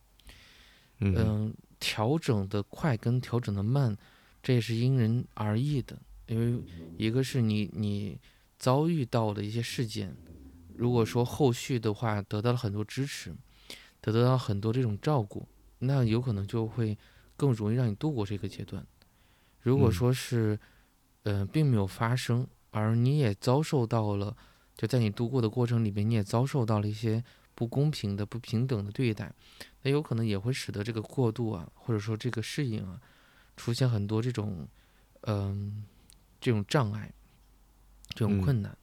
[1.00, 3.96] 嗯，调整的快跟调整的慢，
[4.42, 6.62] 这也是因人而异的，因为
[6.96, 8.18] 一个是你你
[8.56, 10.16] 遭遇到的一些事件，
[10.76, 13.34] 如果说后续的话得到了很多支持。
[13.98, 15.48] 得到很多这种照顾，
[15.78, 16.96] 那有可能就会
[17.36, 18.86] 更容易让你度过这个阶段。
[19.60, 20.58] 如果说是，
[21.24, 24.36] 呃，并没有发生，而你也遭受到了，
[24.74, 27.22] 就在你度过的过程里面，你也遭受到了一些
[27.54, 29.32] 不公平的、不平等的对待，
[29.82, 33.00] 那有可能也会使得这个过渡啊，或者说这个适应啊，
[33.56, 34.66] 出现很多这种，
[35.22, 35.84] 嗯，
[36.40, 37.12] 这种障碍，
[38.10, 38.78] 这种困难。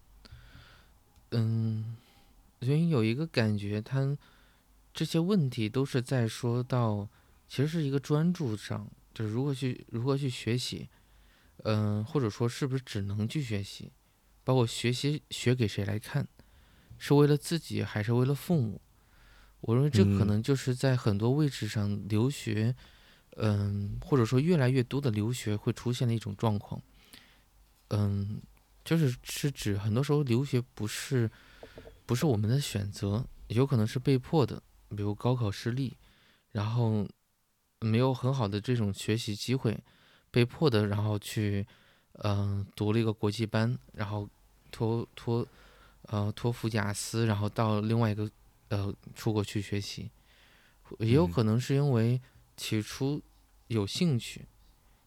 [1.31, 1.95] 嗯，
[2.61, 4.17] 所以有一个感觉，他。
[4.93, 7.09] 这些问题都是在说到，
[7.47, 10.87] 其实是一个专注上，就是如何去如何去学习，
[11.63, 13.91] 嗯，或者说是不是只能去学习，
[14.43, 16.27] 包括学习学给谁来看，
[16.99, 18.79] 是为了自己还是为了父母？
[19.61, 22.75] 我认为这可能就是在很多位置上留学，
[23.37, 26.81] 嗯，或者说越来越多的留学会出现的一种状况，
[27.87, 28.41] 嗯，
[28.83, 31.31] 就是是指很多时候留学不是
[32.05, 34.61] 不是我们的选择，有可能是被迫的。
[34.95, 35.97] 比如高考失利，
[36.51, 37.07] 然后
[37.79, 39.77] 没有很好的这种学习机会，
[40.31, 41.67] 被迫的，然后去，
[42.23, 44.29] 嗯，读了一个国际班，然后
[44.71, 45.45] 托托，
[46.03, 48.29] 呃，托福雅思，然后到另外一个，
[48.69, 50.09] 呃，出国去学习，
[50.99, 52.21] 也有可能是因为
[52.55, 53.21] 起初
[53.67, 54.45] 有兴趣，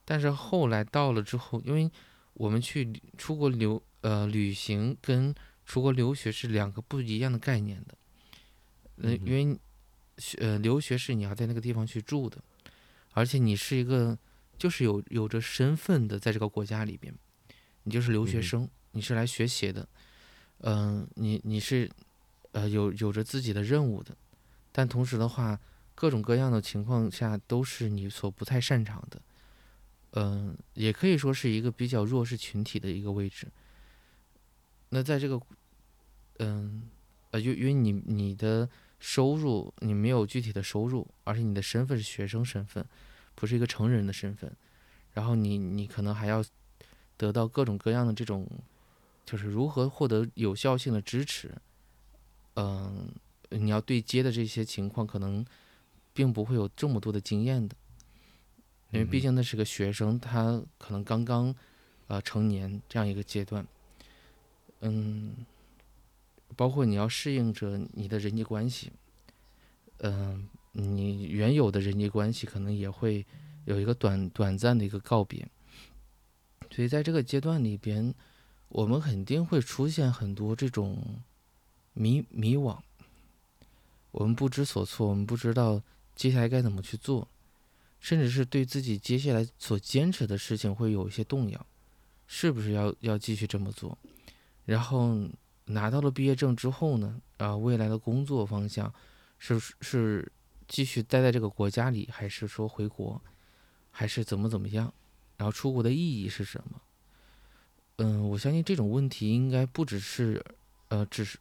[0.05, 1.91] 但是后来到了之后，因为
[2.35, 5.35] 我们去出国留，呃，旅行跟
[5.65, 7.97] 出国留学是两个不一样的概念的，
[8.97, 9.59] 嗯，因为。
[10.39, 12.43] 呃，留学是你要在那个地方去住的，
[13.13, 14.19] 而且你是一个
[14.57, 17.15] 就是有有着身份的，在这个国家里边，
[17.83, 19.87] 你就是留学生，你是来学习的，
[20.61, 21.91] 嗯，你你是
[22.53, 24.17] 呃有有着自己的任务的，
[24.73, 25.61] 但同时的话，
[25.95, 29.21] 各种各样的情况下都是你所不太擅长的，
[30.13, 33.49] 嗯，也可以说是一个比较弱势群体的一个位置。
[34.89, 35.39] 那在这个，
[36.39, 36.89] 嗯，
[37.33, 38.67] 呃，因因为你你的。
[38.99, 42.85] 收入你没有具体的收入，而且你的身份是学生身份，
[43.35, 44.51] 不是一个成人的身份。
[45.13, 46.45] 然后你你可能还要
[47.17, 48.49] 得到各种各样的这种，
[49.25, 51.55] 就是如何获得有效性的支持。
[52.55, 53.09] 嗯，
[53.51, 55.45] 你要对接的这些情况，可能
[56.13, 57.77] 并不会有这么多的经验的，
[58.91, 61.55] 因为毕竟那是个学生，他可能刚刚
[62.09, 63.67] 呃成年这样一个阶段。
[64.81, 65.35] 嗯。
[66.57, 68.91] 包括你要适应着你的人际关系，
[69.99, 73.25] 嗯，你原有的人际关系可能也会
[73.67, 75.47] 有一个短短暂的一个告别，
[76.71, 78.15] 所以在这个阶段里边，
[78.71, 81.21] 我们肯定会出现很多这种
[81.93, 82.79] 迷迷惘，
[84.11, 85.83] 我们不知所措，我们不知道
[86.15, 87.29] 接下来该怎么去做，
[88.01, 91.67] 甚至是对自己接下来所坚持的事情会有一些动摇，
[92.27, 93.99] 是不是要要继续这么做，
[94.65, 95.29] 然后。
[95.67, 98.93] 拿到了毕业证之后呢，啊，未来的工作方向
[99.39, 100.33] 是是
[100.67, 103.21] 继续待在这个国家里，还是说回国，
[103.91, 104.93] 还是怎么怎么样？
[105.37, 106.81] 然后出国的意义是什么？
[107.97, 110.45] 嗯，我相信这种问题应该不只是，
[110.89, 111.39] 呃，只是，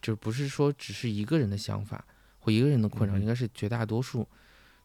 [0.00, 2.04] 就不是说只是一个人的想法
[2.38, 4.28] 或一个人的困扰，应该是绝大多数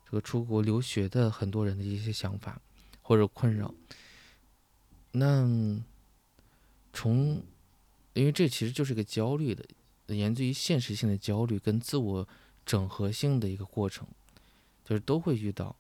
[0.05, 2.61] 这个出国留学的很多人的一些想法
[3.01, 3.73] 或者困扰。
[5.11, 5.45] 那
[6.93, 7.43] 从
[8.20, 9.63] 因为这其实就是个焦虑的，
[10.07, 12.28] 源自于现实性的焦虑跟自我
[12.65, 14.05] 整合性的一个过程，
[14.84, 15.74] 就是都会遇到。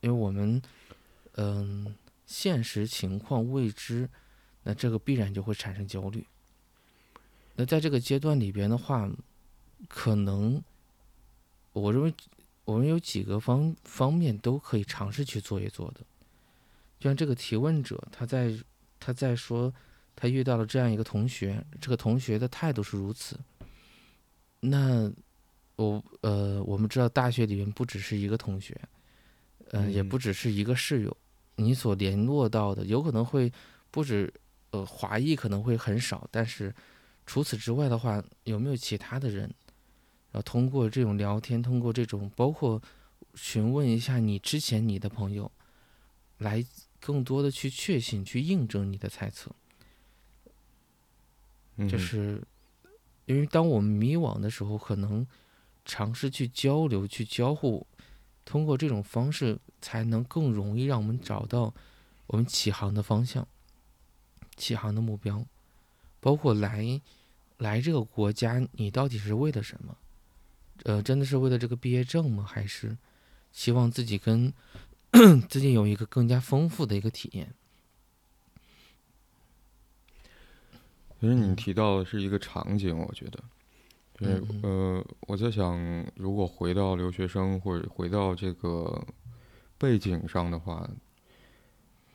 [0.00, 0.60] 因为我们，
[1.36, 1.94] 嗯，
[2.26, 4.10] 现实情况未知，
[4.64, 6.26] 那这个必然就会产生焦虑。
[7.54, 9.08] 那在这个阶段里边的话，
[9.88, 10.60] 可能
[11.72, 12.12] 我认为
[12.64, 16.00] 我们有几个方方面都可以尝试去做一做的。
[16.98, 18.52] 就像这个提问者，他在
[18.98, 19.72] 他在说。
[20.14, 23.38] 他遇到了这样一个同学，这个同学的态度是如此。
[24.60, 25.10] 那
[25.76, 28.80] 我呃，我们知道大学里面不只是一个同学，
[29.70, 31.16] 嗯，也不只是一个室友，
[31.56, 33.52] 你所联络到的有可能会
[33.90, 34.32] 不止，
[34.70, 36.72] 呃，华裔可能会很少，但是
[37.26, 39.42] 除此之外的话，有没有其他的人？
[40.30, 42.80] 然后通过这种聊天，通过这种包括
[43.34, 45.50] 询问一下你之前你的朋友，
[46.38, 46.64] 来
[47.00, 49.50] 更多的去确信、去印证你的猜测。
[51.88, 52.42] 就是
[53.26, 55.26] 因为当我们迷惘的时候，可能
[55.84, 57.86] 尝试去交流、去交互。
[58.44, 61.72] 通过这种方式，才能更容易让我们找到
[62.26, 63.46] 我们起航的方向、
[64.56, 65.46] 起航的目标，
[66.18, 67.00] 包括来
[67.58, 69.96] 来这个国家，你到底是为了什么？
[70.82, 72.44] 呃，真的是为了这个毕业证吗？
[72.44, 72.96] 还是
[73.52, 74.52] 希望自己跟
[75.48, 77.54] 自己有一个更加丰富的一个体验？
[81.22, 83.38] 其实你提到的是一个场景，我觉得。
[84.14, 89.06] 对，呃，我在想，如果回到留学生或者回到这个
[89.78, 90.90] 背景上的话，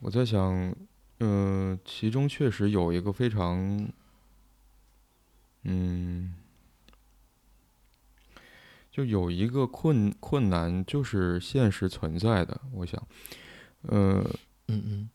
[0.01, 0.76] 我在想，
[1.22, 3.88] 嗯，其中确实有一个非常，
[5.64, 6.34] 嗯，
[8.91, 12.60] 就有一个困困难，就是现实存在的。
[12.74, 13.01] 我想，
[13.84, 14.22] 呃，
[14.68, 15.10] 嗯嗯。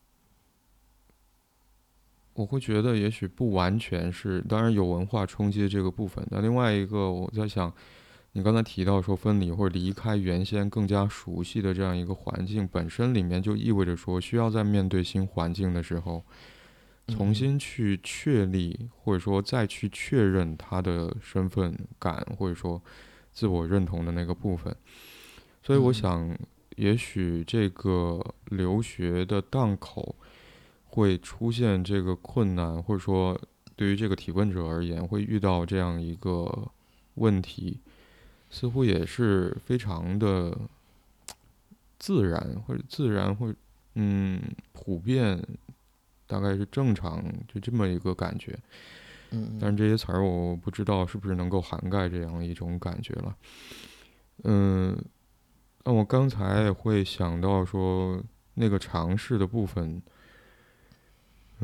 [2.35, 6.25] 我会觉得，也许不完全是，当然有文化冲击这个部分。
[6.31, 7.71] 那另外一个，我在想，
[8.31, 16.23] 你刚才提到说分离或者离开原先更加熟悉的这样一个环境，本身里面就意味着说，需要在面对新环境的时候，
[17.07, 22.81] 重新去确立或者说再去确认他的身份感或者说
[23.31, 24.75] 自我认同的那个部分。
[25.61, 26.35] 所以我想，
[26.77, 30.15] 也许这个留学的档口。
[30.93, 33.39] 会出现这个困难，或者说
[33.75, 36.71] 对于这个提问者而言，会遇到这样一个
[37.15, 37.79] 问题，
[38.51, 40.55] 似乎也是非常的
[41.97, 43.57] 自然，或者自然，或者
[43.95, 44.39] 嗯
[44.71, 45.43] 普遍，
[46.27, 48.55] 大概是正常，就这么一个感觉。
[49.31, 49.57] 嗯。
[49.59, 53.35] 但是这些词儿我不知道是不是能够涵盖这样一种感觉了。
[54.43, 54.95] 嗯，
[55.85, 58.23] 那我刚才会想到说
[58.53, 59.99] 那个尝试的部分。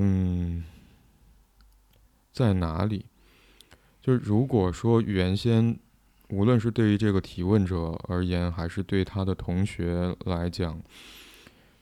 [0.02, 0.64] 嗯，
[2.32, 3.06] 在哪里？
[4.02, 5.78] 就是如果说原先，
[6.30, 10.82] 无论是对于这个提问者而言，还是对他的同学来讲，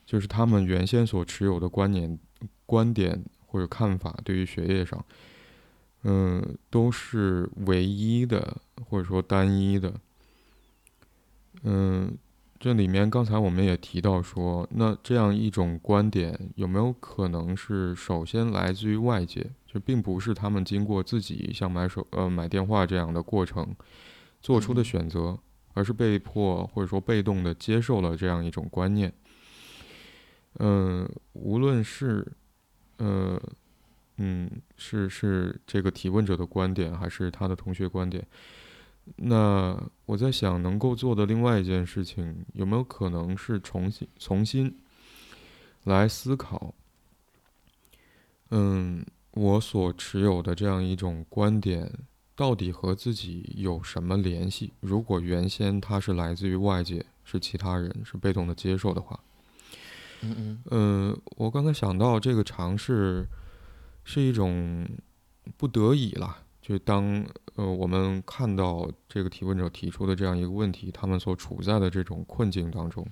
[0.03, 2.17] 就是他们原先所持有的观念、
[2.65, 5.05] 观点或者看法，对于学业上，
[6.01, 8.57] 嗯，都是唯一的
[8.89, 9.93] 或者说单一的，
[11.61, 12.17] 嗯。
[12.59, 23.75] 这里面刚才我们也提到说，那这样一种观点有没有可能是首先来自于外界，就并不是他们经过自己像买手呃买电话这样的过程
[24.41, 25.37] 做出的选择，
[25.73, 29.13] 而是被迫或者说被动的接受了这样一种观念。
[30.59, 32.25] 嗯，无论是
[32.97, 33.39] 呃
[34.17, 38.25] 嗯是是这个提问者的观点，还是他的同学观点。
[39.15, 44.77] 那我在想，能够做的另外一件事情，有没有可能是重新重新
[45.85, 46.73] 来思考？
[48.51, 51.91] 嗯，我所持有的这样一种观点，
[52.35, 54.73] 到底和自己有什么联系？
[54.81, 59.19] 如果原先它是来自于外界，是其他人，是被动的接受的话，
[60.21, 63.27] 嗯嗯，嗯，我刚才想到这个尝试
[64.03, 64.87] 是一种
[65.57, 66.43] 不得已啦。
[66.61, 67.25] 就当
[67.57, 73.03] 呃我们看到这个提问者提出的这样一个问题，他们所处在的这种困境当中，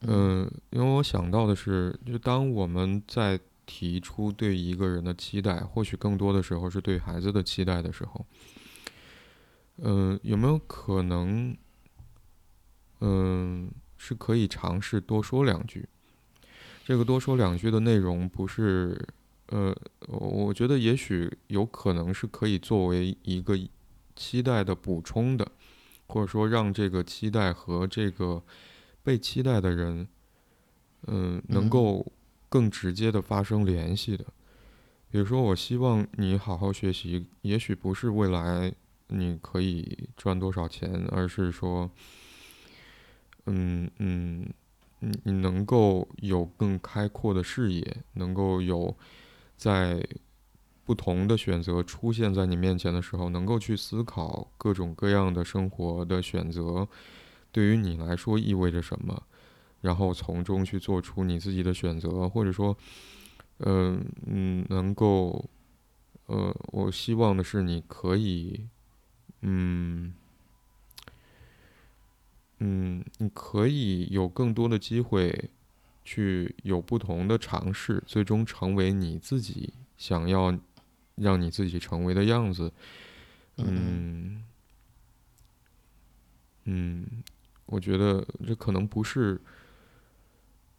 [0.00, 8.24] 嗯，因为我想到的是，就当我们在提出对一个人的期待，或许更多的时候是对孩子的期待的时候，
[9.82, 11.54] 嗯，有没有可能，
[13.00, 15.86] 嗯，是可以尝试多说两句？
[16.86, 19.06] 这个多说两句的内容不是。
[19.48, 19.72] 呃，
[20.08, 23.56] 我觉得也许有可能是可以作为一个
[24.16, 25.46] 期待的补充的，
[26.08, 28.42] 或者说让这个期待和这个
[29.04, 30.08] 被期待的人，
[31.06, 32.12] 嗯，能够
[32.48, 34.24] 更直接的发生联系的。
[35.12, 38.74] 比如说，我希望你好好学习，也许不是未来
[39.06, 41.88] 你可以赚多少钱，而是说，
[43.44, 44.52] 嗯嗯，
[44.98, 48.96] 你你能够有更开阔的视野，能够有。
[49.56, 50.06] 在
[50.84, 56.86] 不同的选择出现在你面前的时候，能够去思考各种各样的生活的选择
[57.50, 59.22] 对于你来说意味着什么，
[59.80, 62.76] 然后从中去做出你自己的选择，或者说，
[63.58, 65.48] 嗯嗯，能够，
[66.26, 68.66] 呃，我希望的是你可以，
[69.40, 70.14] 嗯，
[72.58, 75.50] 嗯，你可以有更多的机会
[76.06, 80.56] 去有不同的尝试，最终成为你自己想要
[81.16, 82.72] 让你自己成为的样子。
[83.56, 84.44] 嗯
[86.64, 87.06] 嗯，
[87.66, 89.40] 我觉得这可能不是。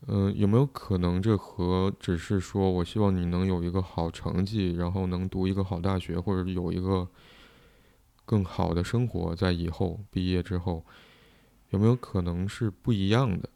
[0.06, 7.10] 嗯，有没有可能这和只是说我希望你能有一个好成绩，然后能读一个好大学，或者有一个
[8.24, 10.86] 更好的生活在以后毕业之后，
[11.72, 13.50] 有没有可能是不一样的？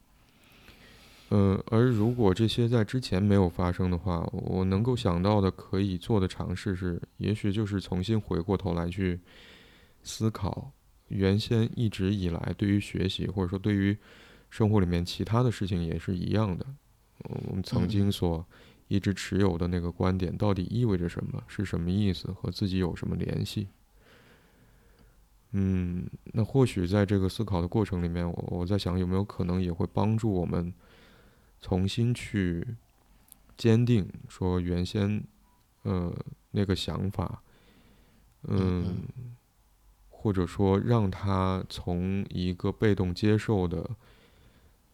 [1.32, 9.20] 嗯，而如果这些在之前没有发生的话，我能够想到的可以做的尝试是，也许就是重新回过头来去
[10.04, 10.72] 思考
[11.08, 13.98] 原先一直以来对于学习，或者说对于。
[14.52, 16.66] 生活里面其他的事情也是一样的，
[17.20, 18.46] 我们曾经所
[18.90, 21.42] 一直持有的那个观点到底意味着什么？
[21.48, 22.30] 是什么意思？
[22.34, 23.70] 和自己有什么联系？
[25.54, 30.74] 嗯，那或许在这个思考的过程里面，我我在想有没有可能也会帮助我们
[31.62, 32.76] 重新去
[33.56, 35.24] 坚定说原先
[35.84, 36.14] 呃
[36.52, 37.42] 那个想法，
[38.44, 39.04] 嗯，
[40.10, 43.90] 或者说让他从一个被动接受的。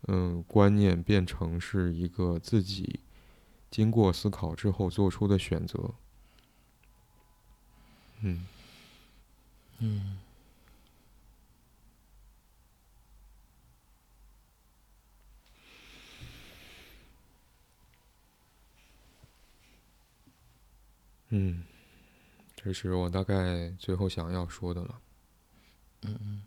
[0.09, 2.99] 嗯，观念变成是一个自己
[3.69, 5.91] 经过思考之后做出的选择。
[8.21, 8.45] 嗯，
[9.79, 10.19] 嗯，
[21.29, 21.63] 嗯，
[22.55, 25.01] 这是我大概最后想要说的了。
[26.03, 26.41] 嗯嗯。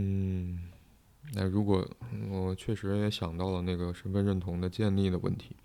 [0.00, 0.70] 嗯，
[1.34, 1.84] 那如果
[2.30, 5.56] 我确实也想到了那个身份认同的建立的问题，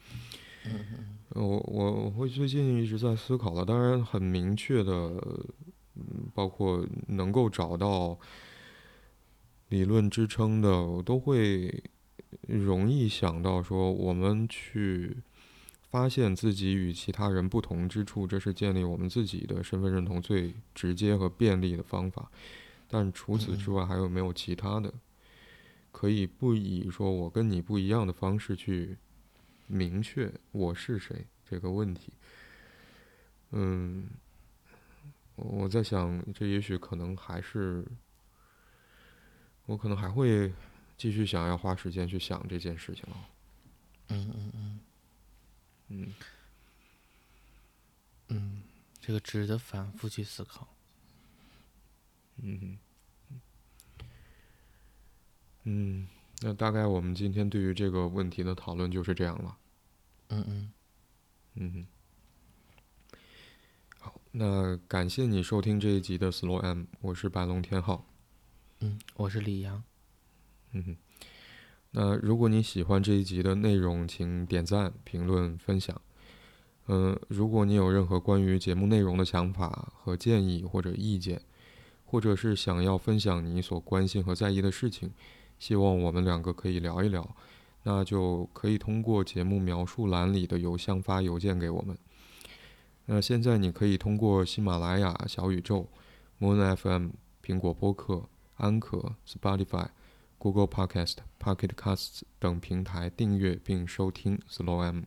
[1.30, 5.38] 我我我会最近一直在思考了，当然很明确的，
[6.34, 8.18] 包括能够找到
[9.70, 11.84] 理论支撑的，我都会
[12.42, 15.18] 容易想到说，我们去
[15.90, 22.32] 发现自己与其他人不同之处，这是建立我们自己的身份认同最直接和便利的方法。
[22.88, 24.94] 但除此之外，还有没有其他的
[25.92, 28.98] 可以不以说我跟你不一样的方式去
[29.68, 32.14] 明确我是谁这个问题？
[33.52, 34.06] 嗯，
[35.36, 37.86] 我在想，这也许可能还是
[39.66, 40.52] 我可能还会
[40.98, 43.30] 继续想要花时间去想这件事情了。
[44.10, 44.80] 嗯嗯嗯
[45.90, 46.14] 嗯
[48.30, 48.64] 嗯，
[49.00, 50.68] 这个值得反复去思考。
[52.38, 52.78] 嗯
[55.64, 56.08] 嗯，
[56.42, 59.58] 那大概我们今天对于这个问题的讨论就是这样了。
[60.30, 60.74] 嗯嗯
[61.56, 61.88] 嗯，
[64.00, 68.06] 好，那感谢你收听这一集的 Slow M，我是白龙天浩。
[68.80, 69.84] 嗯，我是李阳。
[70.74, 70.98] 嗯哼，
[71.92, 76.00] 那如果你喜欢这一集的内容，请点赞、评论、分享。
[76.88, 81.42] 嗯，如果你有任何关于节目内容的想法和建议或者意见。
[82.06, 85.10] 或者是想要分享你所关心和在意的事情，
[85.58, 87.36] 希望我们两个可以聊一聊，
[87.82, 91.98] 那就可以通过节目描述栏里的邮箱发邮件给我们。
[93.08, 95.90] 那现在你可以通过喜马拉雅、小宇宙、
[96.40, 97.10] Moon FM、
[97.44, 99.88] 苹果播客、安可、Spotify、
[100.44, 105.04] Google Podcast、Pocket Casts 等平台订阅并收听 Slow M。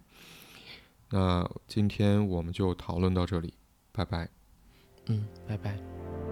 [1.11, 3.53] 那今天我们就讨论到这里，
[3.93, 4.31] 拜拜。
[5.09, 6.26] 嗯，拜拜。